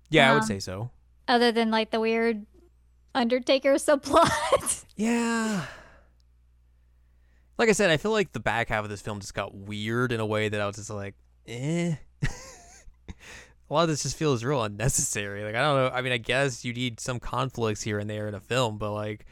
Yeah, 0.09 0.29
I 0.29 0.33
would 0.33 0.43
Um, 0.43 0.47
say 0.47 0.59
so. 0.59 0.91
other 1.27 1.51
than 1.51 1.69
like 1.71 1.91
the 1.91 1.99
weird 1.99 2.45
Undertaker 3.15 3.73
subplot. 3.87 4.85
Yeah. 4.95 5.65
Like 7.57 7.69
I 7.69 7.71
said, 7.71 7.89
I 7.89 7.97
feel 7.97 8.11
like 8.11 8.31
the 8.33 8.39
back 8.39 8.69
half 8.69 8.83
of 8.83 8.89
this 8.91 9.01
film 9.01 9.19
just 9.19 9.33
got 9.33 9.53
weird 9.55 10.11
in 10.11 10.19
a 10.19 10.25
way 10.25 10.47
that 10.47 10.61
I 10.61 10.67
was 10.67 10.75
just 10.75 10.91
like, 10.91 11.15
eh. 11.47 11.95
a 13.69 13.73
lot 13.73 13.81
of 13.83 13.89
this 13.89 14.03
just 14.03 14.15
feels 14.15 14.43
real 14.43 14.63
unnecessary. 14.63 15.43
Like 15.43 15.55
I 15.55 15.61
don't 15.61 15.75
know. 15.75 15.89
I 15.97 16.01
mean, 16.03 16.13
I 16.13 16.17
guess 16.17 16.63
you 16.63 16.71
need 16.73 16.99
some 16.99 17.19
conflicts 17.19 17.81
here 17.81 17.97
and 17.99 18.07
there 18.09 18.27
in 18.27 18.35
a 18.35 18.39
film, 18.39 18.77
but 18.77 18.91
like, 18.93 19.25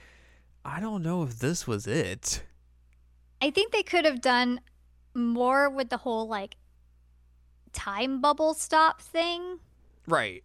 I 0.66 0.80
don't 0.80 1.04
know 1.04 1.22
if 1.24 1.38
this 1.40 1.68
was 1.68 1.86
it. 1.86 2.42
I 3.42 3.52
think 3.52 3.72
they 3.72 3.84
could 3.84 4.06
have 4.06 4.22
done 4.22 4.60
more 5.14 5.70
with 5.70 5.90
the 5.90 5.98
whole 5.98 6.28
like 6.28 6.56
time 7.76 8.22
bubble 8.22 8.54
stop 8.54 9.02
thing 9.02 9.60
Right. 10.08 10.44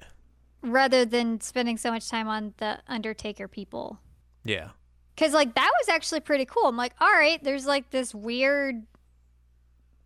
rather 0.62 1.04
than 1.04 1.40
spending 1.40 1.76
so 1.78 1.90
much 1.90 2.08
time 2.08 2.28
on 2.28 2.54
the 2.58 2.80
Undertaker 2.88 3.48
people. 3.48 3.98
Yeah. 4.44 4.70
Cause 5.16 5.32
like 5.32 5.54
that 5.54 5.70
was 5.80 5.88
actually 5.88 6.20
pretty 6.20 6.44
cool. 6.44 6.66
I'm 6.66 6.76
like, 6.76 6.94
all 7.00 7.10
right, 7.10 7.42
there's 7.42 7.66
like 7.66 7.90
this 7.90 8.14
weird 8.14 8.86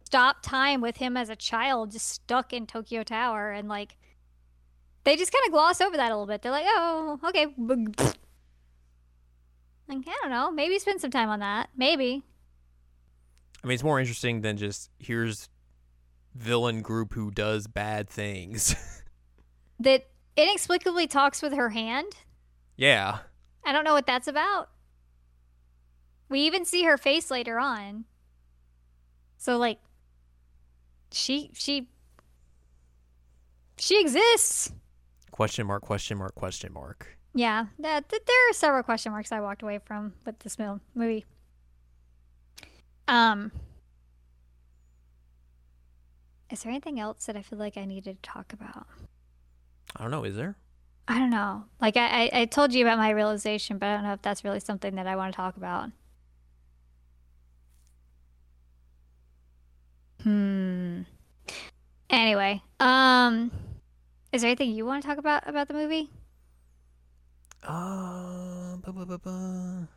stop 0.05 0.43
time 0.43 0.81
with 0.81 0.97
him 0.99 1.17
as 1.17 1.29
a 1.29 1.37
child 1.37 1.91
just 1.93 2.09
stuck 2.09 2.53
in 2.53 2.67
Tokyo 2.67 3.03
Tower 3.03 3.51
and 3.51 3.69
like 3.69 3.97
they 5.05 5.17
just 5.17 5.33
kind 5.33 5.43
of 5.47 5.53
gloss 5.53 5.81
over 5.81 5.97
that 5.97 6.11
a 6.11 6.15
little 6.15 6.27
bit. 6.27 6.43
They're 6.43 6.53
like, 6.53 6.67
oh, 6.67 7.19
okay. 7.25 7.47
Like, 9.87 9.99
I 10.09 10.15
don't 10.23 10.31
know. 10.31 10.51
Maybe 10.51 10.79
spend 10.79 11.03
some 11.03 11.11
time 11.11 11.29
on 11.29 11.41
that. 11.41 11.69
Maybe. 11.77 12.23
I 13.63 13.67
mean, 13.67 13.75
it's 13.75 13.83
more 13.83 14.01
interesting 14.01 14.41
than 14.41 14.57
just 14.57 14.91
here's 14.99 15.51
villain 16.35 16.83
group 16.83 17.15
who 17.15 17.31
does 17.31 17.67
bad 17.67 18.09
things. 18.09 18.75
That 19.81 20.07
inexplicably 20.37 21.09
talks 21.09 21.43
with 21.43 21.53
her 21.53 21.71
hand. 21.71 22.07
yeah. 22.77 23.19
I 23.67 23.73
don't 23.73 23.83
know 23.85 23.93
what 23.93 24.07
that's 24.07 24.29
about. 24.29 24.69
We 26.29 26.41
even 26.41 26.65
see 26.65 26.85
her 26.85 26.97
face 26.97 27.29
later 27.31 27.59
on. 27.59 28.05
So 29.37 29.59
like 29.59 29.81
she 31.11 31.51
she 31.55 31.89
she 33.77 34.01
exists. 34.01 34.73
Question 35.33 35.67
mark, 35.67 35.83
question 35.83 36.19
mark, 36.19 36.35
question 36.37 36.73
mark. 36.73 37.19
Yeah, 37.35 37.67
that, 37.81 38.09
that 38.09 38.27
there 38.27 38.51
are 38.51 38.53
several 38.53 38.85
question 38.85 39.11
marks 39.11 39.33
I 39.33 39.41
walked 39.41 39.63
away 39.63 39.81
from 39.85 40.13
with 40.25 40.39
this 40.39 40.57
movie. 40.95 41.25
Um 43.09 43.51
Is 46.51 46.63
there 46.63 46.71
anything 46.71 47.01
else 47.01 47.27
that 47.27 47.37
I 47.37 47.43
feel 47.43 47.59
like 47.59 47.77
I 47.77 47.85
needed 47.85 48.23
to 48.23 48.31
talk 48.31 48.53
about? 48.53 48.87
I 49.97 50.03
don't 50.03 50.11
know, 50.11 50.25
is 50.25 50.37
there? 50.37 50.57
I 51.07 51.19
don't 51.19 51.31
know. 51.31 51.65
Like 51.81 51.97
I, 51.97 52.25
I, 52.25 52.31
I 52.41 52.45
told 52.47 52.73
you 52.73 52.85
about 52.85 52.99
my 52.99 53.11
realization, 53.11 53.79
but 53.79 53.87
I 53.87 53.95
don't 53.95 54.05
know 54.05 54.13
if 54.15 54.23
that's 54.23 54.45
really 54.45 54.61
something 54.61 54.95
that 54.95 55.07
I 55.07 55.17
want 55.17 55.33
to 55.33 55.37
talk 55.37 55.57
about. 55.57 55.91
Hmm. 60.23 61.03
Anyway, 62.09 62.63
um, 62.81 63.51
is 64.33 64.41
there 64.43 64.49
anything 64.49 64.71
you 64.71 64.87
want 64.87 65.03
to 65.03 65.09
talk 65.09 65.19
about 65.19 65.47
about 65.47 65.69
the 65.69 65.75
movie? 65.75 66.11
Uh, 67.63 68.77
bu- 68.77 68.93
bu- 68.93 69.07
bu- 69.07 69.19
bu- 69.19 69.31
I'm 69.31 69.89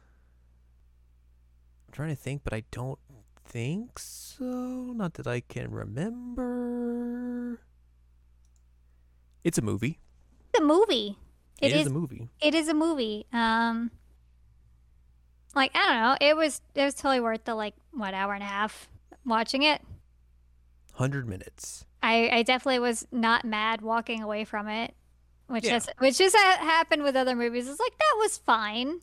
trying 1.91 2.09
to 2.09 2.15
think, 2.15 2.43
but 2.43 2.53
I 2.53 2.63
don't 2.71 2.99
think 3.47 3.97
so. 3.99 4.43
Not 4.43 5.13
that 5.15 5.27
I 5.27 5.39
can 5.39 5.71
remember. 5.71 7.61
It's 9.43 9.57
a 9.57 9.61
movie. 9.61 9.99
It's 10.53 10.59
a 10.59 10.63
movie. 10.63 11.17
it 11.61 11.71
is, 11.71 11.81
is 11.81 11.87
a 11.87 11.89
movie. 11.89 12.29
it 12.41 12.53
is 12.53 12.67
a 12.67 12.73
movie. 12.73 13.25
Um, 13.31 13.91
like 15.55 15.71
I 15.75 15.85
don't 15.93 16.01
know. 16.01 16.17
It 16.27 16.35
was 16.35 16.61
it 16.75 16.83
was 16.83 16.93
totally 16.93 17.19
worth 17.21 17.45
the 17.45 17.55
like 17.55 17.75
what 17.93 18.13
hour 18.13 18.33
and 18.33 18.43
a 18.43 18.47
half 18.47 18.89
watching 19.25 19.63
it. 19.63 19.81
Hundred 20.93 21.27
minutes. 21.27 21.85
I, 22.01 22.29
I 22.31 22.43
definitely 22.43 22.79
was 22.79 23.07
not 23.11 23.43
mad 23.45 23.81
walking 23.81 24.21
away 24.21 24.43
from 24.45 24.67
it, 24.67 24.93
which 25.47 25.65
Yeah. 25.65 25.73
has 25.73 25.89
which 25.99 26.17
just 26.17 26.35
ha- 26.37 26.57
happened 26.59 27.03
with 27.03 27.15
other 27.15 27.35
movies. 27.35 27.67
It's 27.67 27.79
like 27.79 27.97
that 27.97 28.15
was 28.17 28.37
fine. 28.37 29.01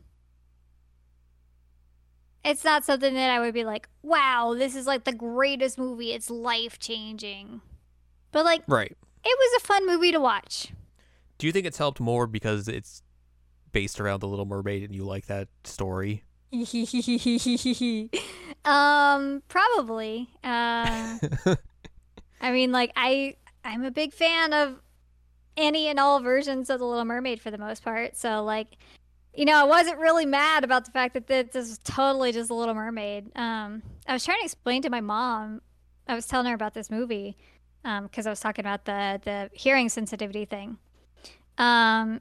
It's 2.44 2.64
not 2.64 2.84
something 2.84 3.14
that 3.14 3.30
I 3.30 3.40
would 3.40 3.54
be 3.54 3.64
like, 3.64 3.88
"Wow, 4.02 4.54
this 4.56 4.74
is 4.76 4.86
like 4.86 5.04
the 5.04 5.12
greatest 5.14 5.78
movie. 5.78 6.12
It's 6.12 6.28
life 6.30 6.78
changing." 6.78 7.60
But 8.32 8.44
like, 8.44 8.62
Right. 8.66 8.92
it 9.24 9.38
was 9.38 9.62
a 9.62 9.66
fun 9.66 9.86
movie 9.86 10.12
to 10.12 10.20
watch. 10.20 10.68
Do 11.38 11.46
you 11.46 11.52
think 11.52 11.66
it's 11.66 11.78
helped 11.78 12.00
more 12.00 12.26
because 12.26 12.68
it's 12.68 13.02
based 13.72 13.98
around 14.00 14.20
the 14.20 14.28
Little 14.28 14.44
Mermaid 14.46 14.82
and 14.84 14.94
you 14.94 15.04
like 15.04 15.26
that 15.26 15.48
story? 15.64 16.22
Um, 18.64 19.42
probably. 19.48 20.28
Uh, 20.42 21.18
I 22.40 22.50
mean, 22.52 22.72
like 22.72 22.92
I, 22.96 23.36
I'm 23.64 23.84
a 23.84 23.90
big 23.90 24.12
fan 24.12 24.52
of 24.54 24.80
any 25.56 25.88
and 25.88 26.00
all 26.00 26.20
versions 26.20 26.70
of 26.70 26.78
the 26.78 26.86
Little 26.86 27.04
Mermaid 27.04 27.40
for 27.40 27.50
the 27.50 27.58
most 27.58 27.82
part. 27.84 28.16
So, 28.16 28.42
like, 28.42 28.76
you 29.36 29.44
know, 29.44 29.56
I 29.60 29.64
wasn't 29.64 29.98
really 29.98 30.26
mad 30.26 30.64
about 30.64 30.84
the 30.84 30.90
fact 30.90 31.14
that 31.14 31.26
this 31.26 31.54
is 31.54 31.78
totally 31.78 32.32
just 32.32 32.50
a 32.50 32.54
Little 32.54 32.74
Mermaid. 32.74 33.36
Um, 33.36 33.82
I 34.06 34.12
was 34.12 34.24
trying 34.24 34.38
to 34.38 34.44
explain 34.44 34.82
to 34.82 34.90
my 34.90 35.00
mom. 35.00 35.60
I 36.06 36.14
was 36.14 36.26
telling 36.26 36.46
her 36.46 36.54
about 36.54 36.74
this 36.74 36.90
movie 36.90 37.36
because 37.82 38.26
um, 38.26 38.28
I 38.28 38.30
was 38.30 38.40
talking 38.40 38.64
about 38.64 38.84
the 38.84 39.20
the 39.24 39.50
hearing 39.52 39.88
sensitivity 39.88 40.44
thing. 40.44 40.78
Um, 41.58 42.20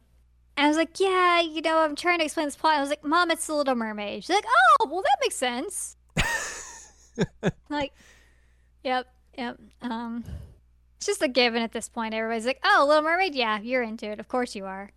I 0.58 0.68
was 0.68 0.78
like, 0.78 1.00
yeah, 1.00 1.42
you 1.42 1.62
know, 1.62 1.80
I'm 1.80 1.96
trying 1.96 2.20
to 2.20 2.26
explain 2.26 2.48
this 2.48 2.56
plot. 2.56 2.76
I 2.76 2.82
was 2.82 2.90
like, 2.90 3.04
Mom, 3.04 3.32
it's 3.32 3.48
the 3.48 3.56
Little 3.56 3.76
Mermaid. 3.76 4.24
She's 4.24 4.36
like, 4.36 4.46
oh, 4.48 4.88
well, 4.92 5.02
that 5.02 5.18
makes 5.22 5.36
sense. 5.36 5.98
like, 7.70 7.92
yep, 8.84 9.08
yep. 9.38 9.60
Um, 9.82 10.24
it's 10.98 11.08
just 11.08 11.24
a 11.24 11.28
given 11.28 11.64
at 11.64 11.72
this 11.72 11.90
point. 11.90 12.14
Everybody's 12.14 12.46
like, 12.46 12.60
oh, 12.64 12.86
Little 12.88 13.04
Mermaid, 13.04 13.34
yeah, 13.34 13.60
you're 13.62 13.82
into 13.82 14.06
it. 14.06 14.20
Of 14.20 14.28
course 14.28 14.56
you 14.56 14.66
are. 14.66 14.92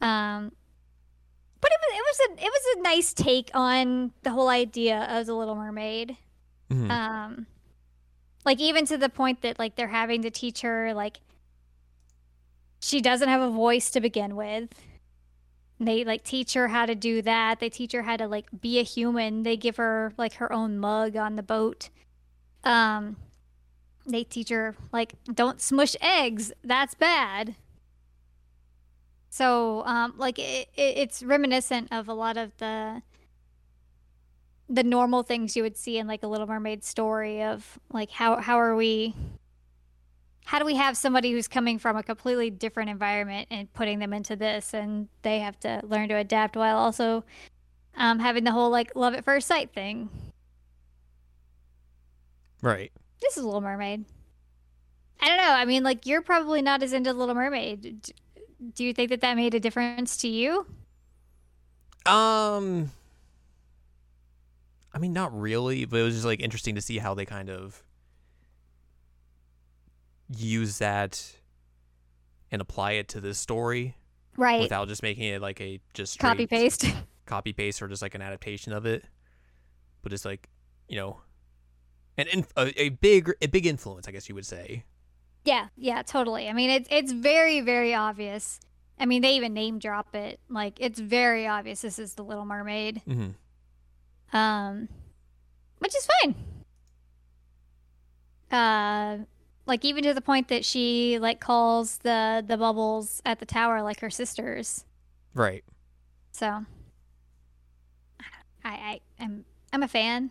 Um, 0.00 0.52
but 1.60 1.70
it 1.70 1.78
was 1.82 1.96
it 1.96 2.02
was 2.02 2.20
a 2.20 2.44
it 2.44 2.50
was 2.50 2.76
a 2.76 2.82
nice 2.82 3.12
take 3.12 3.50
on 3.54 4.12
the 4.22 4.30
whole 4.30 4.48
idea 4.48 5.06
of 5.10 5.26
the 5.26 5.34
Little 5.34 5.54
Mermaid. 5.54 6.16
Mm-hmm. 6.70 6.90
Um, 6.90 7.46
like 8.44 8.60
even 8.60 8.86
to 8.86 8.96
the 8.96 9.08
point 9.08 9.42
that 9.42 9.58
like 9.58 9.76
they're 9.76 9.88
having 9.88 10.22
to 10.22 10.30
teach 10.30 10.60
her 10.62 10.94
like 10.94 11.18
she 12.80 13.00
doesn't 13.00 13.28
have 13.28 13.40
a 13.40 13.50
voice 13.50 13.90
to 13.90 14.00
begin 14.00 14.36
with. 14.36 14.68
They 15.78 16.04
like 16.04 16.24
teach 16.24 16.54
her 16.54 16.68
how 16.68 16.86
to 16.86 16.94
do 16.94 17.20
that. 17.22 17.60
They 17.60 17.68
teach 17.68 17.92
her 17.92 18.02
how 18.02 18.16
to 18.16 18.26
like 18.28 18.46
be 18.60 18.78
a 18.78 18.82
human. 18.82 19.42
They 19.42 19.56
give 19.56 19.76
her 19.76 20.12
like 20.16 20.34
her 20.34 20.52
own 20.52 20.78
mug 20.78 21.16
on 21.16 21.36
the 21.36 21.42
boat. 21.42 21.90
Um 22.64 23.16
they 24.06 24.24
teach 24.24 24.50
her 24.50 24.76
like 24.92 25.14
don't 25.32 25.60
smush 25.60 25.96
eggs. 26.00 26.52
That's 26.62 26.94
bad. 26.94 27.56
So 29.30 29.82
um 29.84 30.14
like 30.16 30.38
it, 30.38 30.68
it, 30.76 30.98
it's 30.98 31.22
reminiscent 31.22 31.88
of 31.90 32.08
a 32.08 32.14
lot 32.14 32.36
of 32.36 32.56
the 32.58 33.02
the 34.68 34.82
normal 34.82 35.22
things 35.22 35.56
you 35.56 35.62
would 35.62 35.76
see 35.76 35.98
in 35.98 36.06
like 36.06 36.22
a 36.22 36.26
Little 36.26 36.46
Mermaid 36.46 36.84
story 36.84 37.42
of 37.42 37.78
like 37.92 38.10
how 38.10 38.36
how 38.36 38.58
are 38.58 38.74
we 38.74 39.14
how 40.44 40.58
do 40.58 40.64
we 40.64 40.76
have 40.76 40.96
somebody 40.96 41.32
who's 41.32 41.48
coming 41.48 41.78
from 41.78 41.96
a 41.96 42.02
completely 42.02 42.50
different 42.50 42.88
environment 42.88 43.48
and 43.50 43.72
putting 43.74 43.98
them 43.98 44.12
into 44.12 44.36
this 44.36 44.74
and 44.74 45.08
they 45.22 45.40
have 45.40 45.58
to 45.60 45.80
learn 45.84 46.08
to 46.08 46.14
adapt 46.14 46.56
while 46.56 46.76
also 46.76 47.24
um, 47.96 48.18
having 48.18 48.44
the 48.44 48.52
whole 48.52 48.70
like 48.70 48.94
love 48.94 49.14
at 49.14 49.24
first 49.24 49.48
sight 49.48 49.72
thing. 49.72 50.08
Right. 52.62 52.92
This 53.20 53.36
is 53.36 53.44
little 53.44 53.60
mermaid. 53.60 54.04
I 55.20 55.28
don't 55.28 55.38
know 55.38 55.52
i 55.52 55.64
mean 55.64 55.82
like 55.82 56.04
you're 56.06 56.20
probably 56.20 56.60
not 56.60 56.82
as 56.82 56.92
into 56.92 57.12
little 57.12 57.34
mermaid 57.34 58.12
do 58.74 58.84
you 58.84 58.92
think 58.92 59.10
that 59.10 59.20
that 59.20 59.34
made 59.36 59.54
a 59.54 59.60
difference 59.60 60.16
to 60.18 60.28
you? 60.28 60.66
Um 62.04 62.92
i 64.94 64.98
mean 64.98 65.12
not 65.12 65.38
really 65.38 65.84
but 65.84 66.00
it 66.00 66.02
was 66.04 66.14
just 66.14 66.24
like 66.24 66.40
interesting 66.40 66.74
to 66.74 66.80
see 66.80 66.96
how 66.96 67.12
they 67.12 67.26
kind 67.26 67.50
of 67.50 67.82
use 70.30 70.78
that 70.78 71.36
and 72.50 72.62
apply 72.62 72.92
it 72.92 73.08
to 73.08 73.20
this 73.20 73.38
story 73.38 73.94
right. 74.36 74.60
without 74.60 74.88
just 74.88 75.02
making 75.02 75.24
it 75.24 75.42
like 75.42 75.60
a 75.60 75.80
just 75.94 76.18
copy 76.18 76.46
paste 76.46 76.86
copy 77.26 77.52
paste 77.52 77.82
or 77.82 77.88
just 77.88 78.02
like 78.02 78.14
an 78.14 78.22
adaptation 78.22 78.72
of 78.72 78.86
it. 78.86 79.04
But 80.02 80.12
it's 80.12 80.24
like 80.24 80.48
you 80.88 80.96
know 80.96 81.20
an 82.16 82.46
a, 82.56 82.80
a 82.80 82.88
big 82.90 83.32
a 83.42 83.48
big 83.48 83.66
influence 83.66 84.08
i 84.08 84.12
guess 84.12 84.28
you 84.28 84.34
would 84.34 84.46
say 84.46 84.84
yeah 85.46 85.68
yeah 85.76 86.02
totally. 86.02 86.48
I 86.48 86.52
mean 86.52 86.68
it's 86.68 86.88
it's 86.90 87.12
very 87.12 87.60
very 87.62 87.94
obvious. 87.94 88.60
I 88.98 89.06
mean 89.06 89.22
they 89.22 89.36
even 89.36 89.54
name 89.54 89.78
drop 89.78 90.14
it. 90.14 90.40
Like 90.50 90.78
it's 90.80 91.00
very 91.00 91.46
obvious 91.46 91.80
this 91.80 91.98
is 91.98 92.14
the 92.14 92.24
little 92.24 92.44
mermaid. 92.44 93.00
Mm-hmm. 93.08 94.36
um 94.36 94.88
which 95.78 95.96
is 95.96 96.06
fine. 96.20 96.34
Uh 98.50 99.24
like 99.66 99.84
even 99.84 100.02
to 100.04 100.14
the 100.14 100.20
point 100.20 100.48
that 100.48 100.64
she 100.64 101.18
like 101.18 101.40
calls 101.40 101.98
the 101.98 102.44
the 102.46 102.56
bubbles 102.56 103.22
at 103.24 103.38
the 103.38 103.46
tower 103.46 103.82
like 103.82 104.00
her 104.00 104.10
sisters. 104.10 104.84
Right. 105.34 105.64
So 106.32 106.64
i 108.64 108.68
i 108.68 109.00
am 109.20 109.44
i'm 109.72 109.82
a 109.82 109.88
fan 109.88 110.28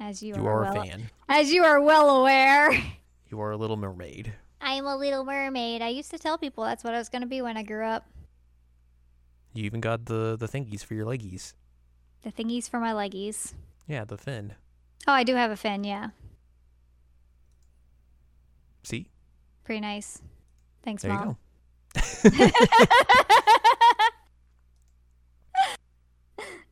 as 0.00 0.22
you, 0.22 0.34
you 0.34 0.46
are, 0.46 0.64
are 0.64 0.72
well, 0.72 0.82
a 0.82 0.86
fan. 0.86 1.10
as 1.28 1.52
you 1.52 1.64
are 1.64 1.80
well 1.80 2.20
aware. 2.20 2.70
You 3.30 3.40
are 3.40 3.50
a 3.50 3.56
little 3.56 3.76
mermaid. 3.76 4.32
I'm 4.60 4.86
a 4.86 4.96
little 4.96 5.24
mermaid. 5.24 5.82
I 5.82 5.88
used 5.88 6.10
to 6.12 6.18
tell 6.18 6.38
people 6.38 6.62
that's 6.62 6.84
what 6.84 6.94
i 6.94 6.98
was 6.98 7.08
going 7.08 7.22
to 7.22 7.26
be 7.26 7.42
when 7.42 7.56
i 7.56 7.64
grew 7.64 7.84
up. 7.84 8.06
You 9.54 9.64
even 9.64 9.80
got 9.80 10.04
the 10.06 10.36
the 10.38 10.46
thingies 10.46 10.84
for 10.84 10.94
your 10.94 11.04
leggies. 11.06 11.54
The 12.22 12.30
thingies 12.30 12.70
for 12.70 12.78
my 12.78 12.92
leggies. 12.92 13.54
Yeah 13.88 14.04
the 14.04 14.16
fin. 14.16 14.54
Oh, 15.08 15.12
I 15.12 15.24
do 15.24 15.34
have 15.34 15.50
a 15.50 15.56
fin, 15.56 15.82
yeah. 15.82 16.10
See? 18.84 19.08
Pretty 19.64 19.80
nice. 19.80 20.22
Thanks, 20.84 21.02
there 21.02 21.12
Mom. 21.12 21.36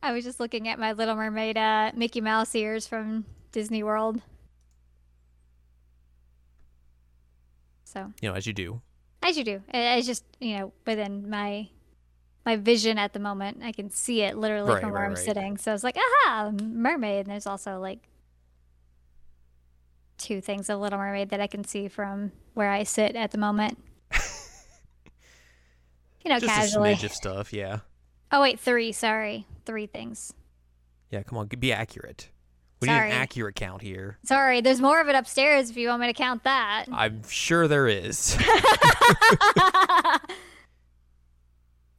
I 0.03 0.11
was 0.11 0.25
just 0.25 0.41
looking 0.41 0.67
at 0.67 0.77
my 0.77 0.91
Little 0.91 1.15
Mermaid 1.15 1.57
uh, 1.57 1.91
Mickey 1.95 2.19
Mouse 2.19 2.53
ears 2.53 2.85
from 2.85 3.23
Disney 3.53 3.83
World. 3.83 4.21
So 7.85 8.11
you 8.21 8.29
know, 8.29 8.35
as 8.35 8.45
you 8.45 8.51
do. 8.51 8.81
As 9.23 9.37
you 9.37 9.45
do. 9.45 9.63
It's 9.73 10.05
just 10.05 10.25
you 10.41 10.57
know 10.57 10.73
within 10.85 11.29
my 11.29 11.69
my 12.45 12.57
vision 12.57 12.97
at 12.97 13.13
the 13.13 13.19
moment. 13.19 13.61
I 13.63 13.71
can 13.71 13.89
see 13.89 14.21
it 14.21 14.37
literally 14.37 14.73
right, 14.73 14.81
from 14.81 14.91
where 14.91 15.03
right, 15.03 15.07
I'm 15.07 15.15
right. 15.15 15.25
sitting. 15.25 15.57
So 15.57 15.71
I 15.71 15.73
was 15.73 15.85
like, 15.85 15.95
aha, 15.95 16.51
mermaid. 16.61 17.19
And 17.25 17.31
there's 17.31 17.47
also 17.47 17.79
like 17.79 17.99
two 20.17 20.41
things 20.41 20.69
of 20.69 20.81
Little 20.81 20.99
Mermaid 20.99 21.29
that 21.29 21.39
I 21.39 21.47
can 21.47 21.63
see 21.63 21.87
from 21.87 22.33
where 22.53 22.69
I 22.69 22.83
sit 22.83 23.15
at 23.15 23.31
the 23.31 23.37
moment. 23.37 23.77
you 26.25 26.29
know, 26.29 26.39
Just 26.39 26.53
casually. 26.53 26.91
a 26.91 26.95
smidge 26.95 27.05
of 27.05 27.13
stuff, 27.13 27.53
yeah. 27.53 27.79
Oh 28.33 28.41
wait, 28.41 28.59
three. 28.59 28.91
Sorry, 28.91 29.45
three 29.63 29.85
things. 29.85 30.33
Yeah, 31.11 31.21
come 31.21 31.37
on, 31.37 31.47
be 31.47 31.71
accurate. 31.71 32.29
We 32.81 32.87
Sorry. 32.87 33.09
need 33.09 33.15
an 33.15 33.21
accurate 33.21 33.55
count 33.55 33.83
here. 33.83 34.17
Sorry, 34.23 34.59
there's 34.59 34.81
more 34.81 34.99
of 34.99 35.07
it 35.07 35.15
upstairs 35.15 35.69
if 35.69 35.77
you 35.77 35.87
want 35.87 36.01
me 36.01 36.07
to 36.07 36.13
count 36.13 36.43
that. 36.43 36.85
I'm 36.91 37.21
sure 37.29 37.67
there 37.67 37.87
is. 37.87 38.35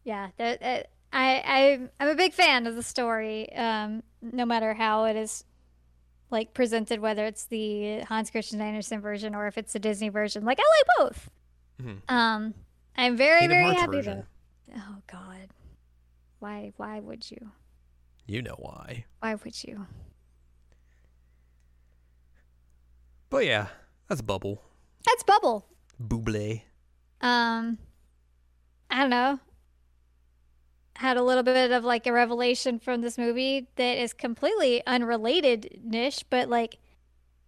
yeah, 0.04 0.28
that, 0.36 0.60
that, 0.60 0.90
I 1.12 1.42
I 1.46 1.80
I'm 2.00 2.08
a 2.08 2.16
big 2.16 2.32
fan 2.32 2.66
of 2.66 2.74
the 2.74 2.82
story. 2.82 3.50
Um, 3.54 4.02
no 4.20 4.44
matter 4.44 4.74
how 4.74 5.04
it 5.04 5.14
is 5.14 5.44
like 6.30 6.52
presented, 6.52 6.98
whether 6.98 7.24
it's 7.26 7.44
the 7.46 8.00
Hans 8.00 8.30
Christian 8.30 8.60
Andersen 8.60 9.00
version 9.00 9.36
or 9.36 9.46
if 9.46 9.56
it's 9.56 9.72
the 9.72 9.78
Disney 9.78 10.08
version. 10.08 10.44
Like 10.44 10.58
I 10.60 10.64
like 10.78 10.86
both. 10.98 11.30
Mhm. 11.80 12.12
Um, 12.12 12.54
I'm 12.96 13.16
very 13.16 13.42
Kingdom 13.42 13.56
very 13.56 13.64
Hearts 13.66 13.80
happy 13.80 13.96
version. 13.98 14.16
to. 14.18 14.24
Oh 14.76 14.96
God, 15.06 15.48
why 16.44 16.72
why 16.76 17.00
would 17.00 17.30
you? 17.30 17.50
You 18.26 18.42
know 18.42 18.56
why. 18.58 19.06
Why 19.20 19.34
would 19.34 19.64
you? 19.64 19.86
But 23.30 23.46
yeah, 23.46 23.68
that's 24.08 24.20
Bubble. 24.20 24.60
That's 25.06 25.22
Bubble. 25.22 25.66
Buble. 25.98 26.60
Um, 27.22 27.78
I 28.90 29.00
don't 29.00 29.10
know. 29.10 29.40
Had 30.96 31.16
a 31.16 31.22
little 31.22 31.42
bit 31.42 31.70
of 31.72 31.82
like 31.82 32.06
a 32.06 32.12
revelation 32.12 32.78
from 32.78 33.00
this 33.00 33.16
movie 33.16 33.68
that 33.76 33.96
is 33.98 34.12
completely 34.12 34.82
unrelated 34.86 35.80
niche, 35.82 36.24
but 36.28 36.48
like 36.50 36.78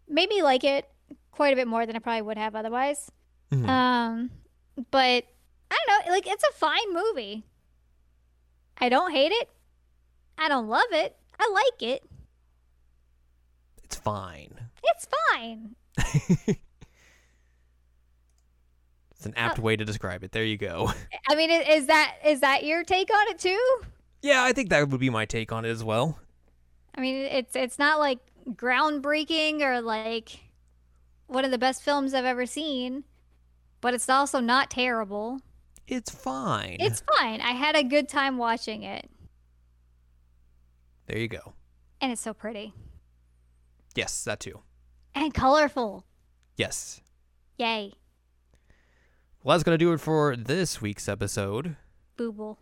made 0.09 0.30
me 0.30 0.42
like 0.42 0.64
it 0.64 0.88
quite 1.32 1.53
a 1.53 1.57
bit 1.57 1.68
more 1.68 1.84
than 1.84 1.97
I 1.97 1.99
probably 1.99 2.22
would 2.22 2.38
have 2.38 2.55
otherwise. 2.57 3.11
Mhm. 3.53 3.68
Um, 3.68 4.30
but 4.90 5.24
I 5.70 5.76
don't 5.86 6.07
know, 6.07 6.12
like 6.12 6.26
it's 6.26 6.44
a 6.44 6.53
fine 6.55 6.92
movie. 6.94 7.44
I 8.79 8.89
don't 8.89 9.09
love 9.09 9.12
it. 9.12 9.12
I 9.12 9.12
like 9.12 9.12
it. 9.12 9.12
I 9.12 9.12
don't 9.12 9.12
hate 9.12 9.33
it. 9.33 9.51
I 10.39 10.49
don't 10.49 10.68
love 10.68 10.93
it. 10.93 11.16
I 11.39 11.51
like 11.53 11.83
it. 11.83 12.03
It's 13.85 13.97
fine. 13.97 14.61
It's 14.85 15.09
fine. 15.33 15.77
It's 19.16 19.27
an 19.27 19.35
apt 19.37 19.59
uh, 19.59 19.62
way 19.62 19.77
to 19.77 19.85
describe 19.85 20.22
it. 20.24 20.33
There 20.33 20.45
you 20.45 20.59
go. 20.59 20.93
I 21.29 21.35
mean, 21.35 21.51
is 21.51 21.87
that 21.87 22.16
is 22.24 22.41
that 22.41 22.64
your 22.64 22.85
take 22.85 23.11
on 23.11 23.29
it 23.29 23.39
too? 23.39 23.81
Yeah, 24.22 24.45
I 24.45 24.53
think 24.53 24.70
that 24.70 24.89
would 24.89 25.01
be 25.01 25.11
my 25.11 25.24
take 25.24 25.53
on 25.53 25.64
it 25.64 25.70
as 25.70 25.83
well. 25.83 26.18
I 26.95 27.01
mean, 27.01 27.16
it's 27.24 27.57
it's 27.57 27.79
not 27.79 27.99
like 27.99 28.18
groundbreaking 28.51 29.62
or 29.62 29.81
like 29.81 30.41
one 31.27 31.45
of 31.45 31.51
the 31.51 31.59
best 31.59 31.83
films 31.83 32.14
I've 32.14 32.24
ever 32.24 32.47
seen, 32.47 33.05
but 33.81 33.95
it's 33.95 34.09
also 34.09 34.41
not 34.41 34.70
terrible. 34.70 35.41
It's 35.89 36.11
fine. 36.11 36.78
It's 36.80 37.03
fine. 37.16 37.41
I 37.41 37.53
had 37.53 37.76
a 37.76 37.82
good 37.84 38.09
time 38.09 38.39
watching 38.39 38.82
it. 38.82 39.09
There 41.07 41.18
you 41.18 41.28
go. 41.28 41.55
And 42.01 42.11
it's 42.11 42.20
so 42.20 42.34
pretty. 42.34 42.72
Yes, 43.95 44.24
that 44.24 44.41
too. 44.41 44.61
And 45.14 45.32
colorful. 45.32 46.05
Yes. 46.57 47.01
Yay. 47.59 47.93
Well, 49.43 49.55
that's 49.57 49.64
going 49.64 49.78
to 49.78 49.84
do 49.84 49.93
it 49.93 50.01
for 50.01 50.37
this 50.37 50.82
week's 50.82 51.09
episode. 51.09 51.76
Booble. 52.18 52.57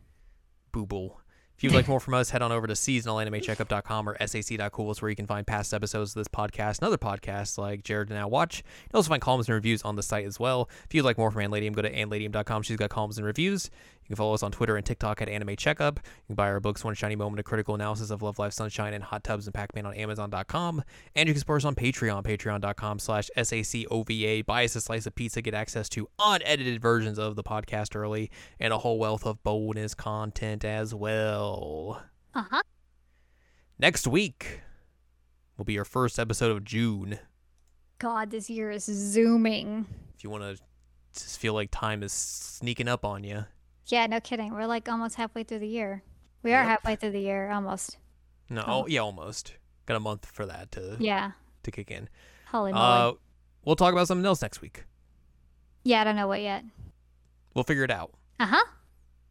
Booble. 0.72 1.16
If 1.56 1.62
you'd 1.64 1.72
like 1.72 1.88
more 1.88 2.00
from 2.00 2.14
us, 2.14 2.30
head 2.30 2.42
on 2.42 2.52
over 2.52 2.66
to 2.66 2.74
seasonalanimecheckup.com 2.74 4.08
or 4.08 4.16
sac.cool. 4.26 4.90
It's 4.90 5.02
where 5.02 5.08
you 5.10 5.16
can 5.16 5.26
find 5.26 5.46
past 5.46 5.72
episodes 5.72 6.10
of 6.10 6.20
this 6.20 6.28
podcast 6.28 6.78
and 6.78 6.86
other 6.86 6.98
podcasts 6.98 7.58
like 7.58 7.82
Jared 7.82 8.10
Now 8.10 8.28
Watch. 8.28 8.58
You 8.58 8.90
can 8.90 8.96
also 8.96 9.08
find 9.08 9.22
columns 9.22 9.48
and 9.48 9.54
reviews 9.54 9.82
on 9.82 9.96
the 9.96 10.02
site 10.02 10.26
as 10.26 10.40
well. 10.40 10.68
If 10.84 10.94
you'd 10.94 11.04
like 11.04 11.18
more 11.18 11.30
from 11.30 11.42
Anladium, 11.42 11.72
go 11.72 11.82
to 11.82 11.92
anladium.com. 11.92 12.62
She's 12.62 12.76
got 12.76 12.90
columns 12.90 13.18
and 13.18 13.26
reviews. 13.26 13.70
You 14.04 14.08
can 14.08 14.16
follow 14.16 14.34
us 14.34 14.42
on 14.42 14.52
Twitter 14.52 14.76
and 14.76 14.84
TikTok 14.84 15.22
at 15.22 15.30
Anime 15.30 15.56
Checkup. 15.56 15.98
You 16.04 16.26
can 16.28 16.34
buy 16.34 16.48
our 16.48 16.60
books, 16.60 16.84
One 16.84 16.94
Shiny 16.94 17.16
Moment, 17.16 17.40
A 17.40 17.42
Critical 17.42 17.74
Analysis 17.74 18.10
of 18.10 18.20
Love, 18.20 18.38
Life, 18.38 18.52
Sunshine, 18.52 18.92
and 18.92 19.02
Hot 19.02 19.24
Tubs 19.24 19.46
and 19.46 19.54
Pac-Man 19.54 19.86
on 19.86 19.94
Amazon.com. 19.94 20.82
And 21.16 21.26
you 21.26 21.34
can 21.34 21.40
support 21.40 21.62
us 21.62 21.64
on 21.64 21.74
Patreon, 21.74 22.22
patreon.com 22.22 22.98
slash 22.98 23.30
SACOVA. 23.36 24.44
Buy 24.44 24.64
us 24.64 24.76
a 24.76 24.82
slice 24.82 25.06
of 25.06 25.14
pizza, 25.14 25.40
get 25.40 25.54
access 25.54 25.88
to 25.90 26.06
unedited 26.18 26.82
versions 26.82 27.18
of 27.18 27.34
the 27.34 27.42
podcast 27.42 27.96
early, 27.96 28.30
and 28.60 28.74
a 28.74 28.78
whole 28.78 28.98
wealth 28.98 29.24
of 29.24 29.42
bonus 29.42 29.94
content 29.94 30.66
as 30.66 30.94
well. 30.94 32.02
Uh-huh. 32.34 32.62
Next 33.78 34.06
week 34.06 34.60
will 35.56 35.64
be 35.64 35.72
your 35.72 35.84
first 35.84 36.18
episode 36.18 36.50
of 36.50 36.62
June. 36.62 37.18
God, 37.98 38.30
this 38.30 38.50
year 38.50 38.70
is 38.70 38.84
zooming. 38.84 39.86
If 40.14 40.24
you 40.24 40.28
want 40.30 40.42
to 40.42 40.62
just 41.14 41.38
feel 41.38 41.54
like 41.54 41.70
time 41.70 42.02
is 42.02 42.12
sneaking 42.12 42.88
up 42.88 43.04
on 43.04 43.24
you. 43.24 43.46
Yeah, 43.86 44.06
no 44.06 44.20
kidding. 44.20 44.52
We're 44.54 44.66
like 44.66 44.88
almost 44.88 45.16
halfway 45.16 45.44
through 45.44 45.58
the 45.60 45.68
year. 45.68 46.02
We 46.42 46.52
are 46.52 46.60
Yep. 46.62 46.66
halfway 46.68 46.96
through 46.96 47.10
the 47.12 47.20
year, 47.20 47.50
almost. 47.50 47.98
No, 48.48 48.64
Oh. 48.66 48.86
yeah, 48.86 49.00
almost. 49.00 49.54
Got 49.86 49.96
a 49.96 50.00
month 50.00 50.26
for 50.26 50.46
that 50.46 50.72
to 50.72 50.96
Yeah. 51.00 51.32
to 51.62 51.70
kick 51.70 51.90
in. 51.90 52.08
Holy 52.48 52.72
moly. 52.72 52.84
Uh, 52.84 53.12
we'll 53.64 53.76
talk 53.76 53.92
about 53.92 54.08
something 54.08 54.24
else 54.26 54.42
next 54.42 54.60
week. 54.60 54.84
yeah, 55.84 56.00
I 56.00 56.04
don't 56.04 56.16
know 56.16 56.28
what 56.28 56.40
yet. 56.40 56.64
We'll 57.54 57.64
figure 57.64 57.84
it 57.84 57.90
out. 57.90 58.12
Uh 58.40 58.46
huh. 58.46 58.64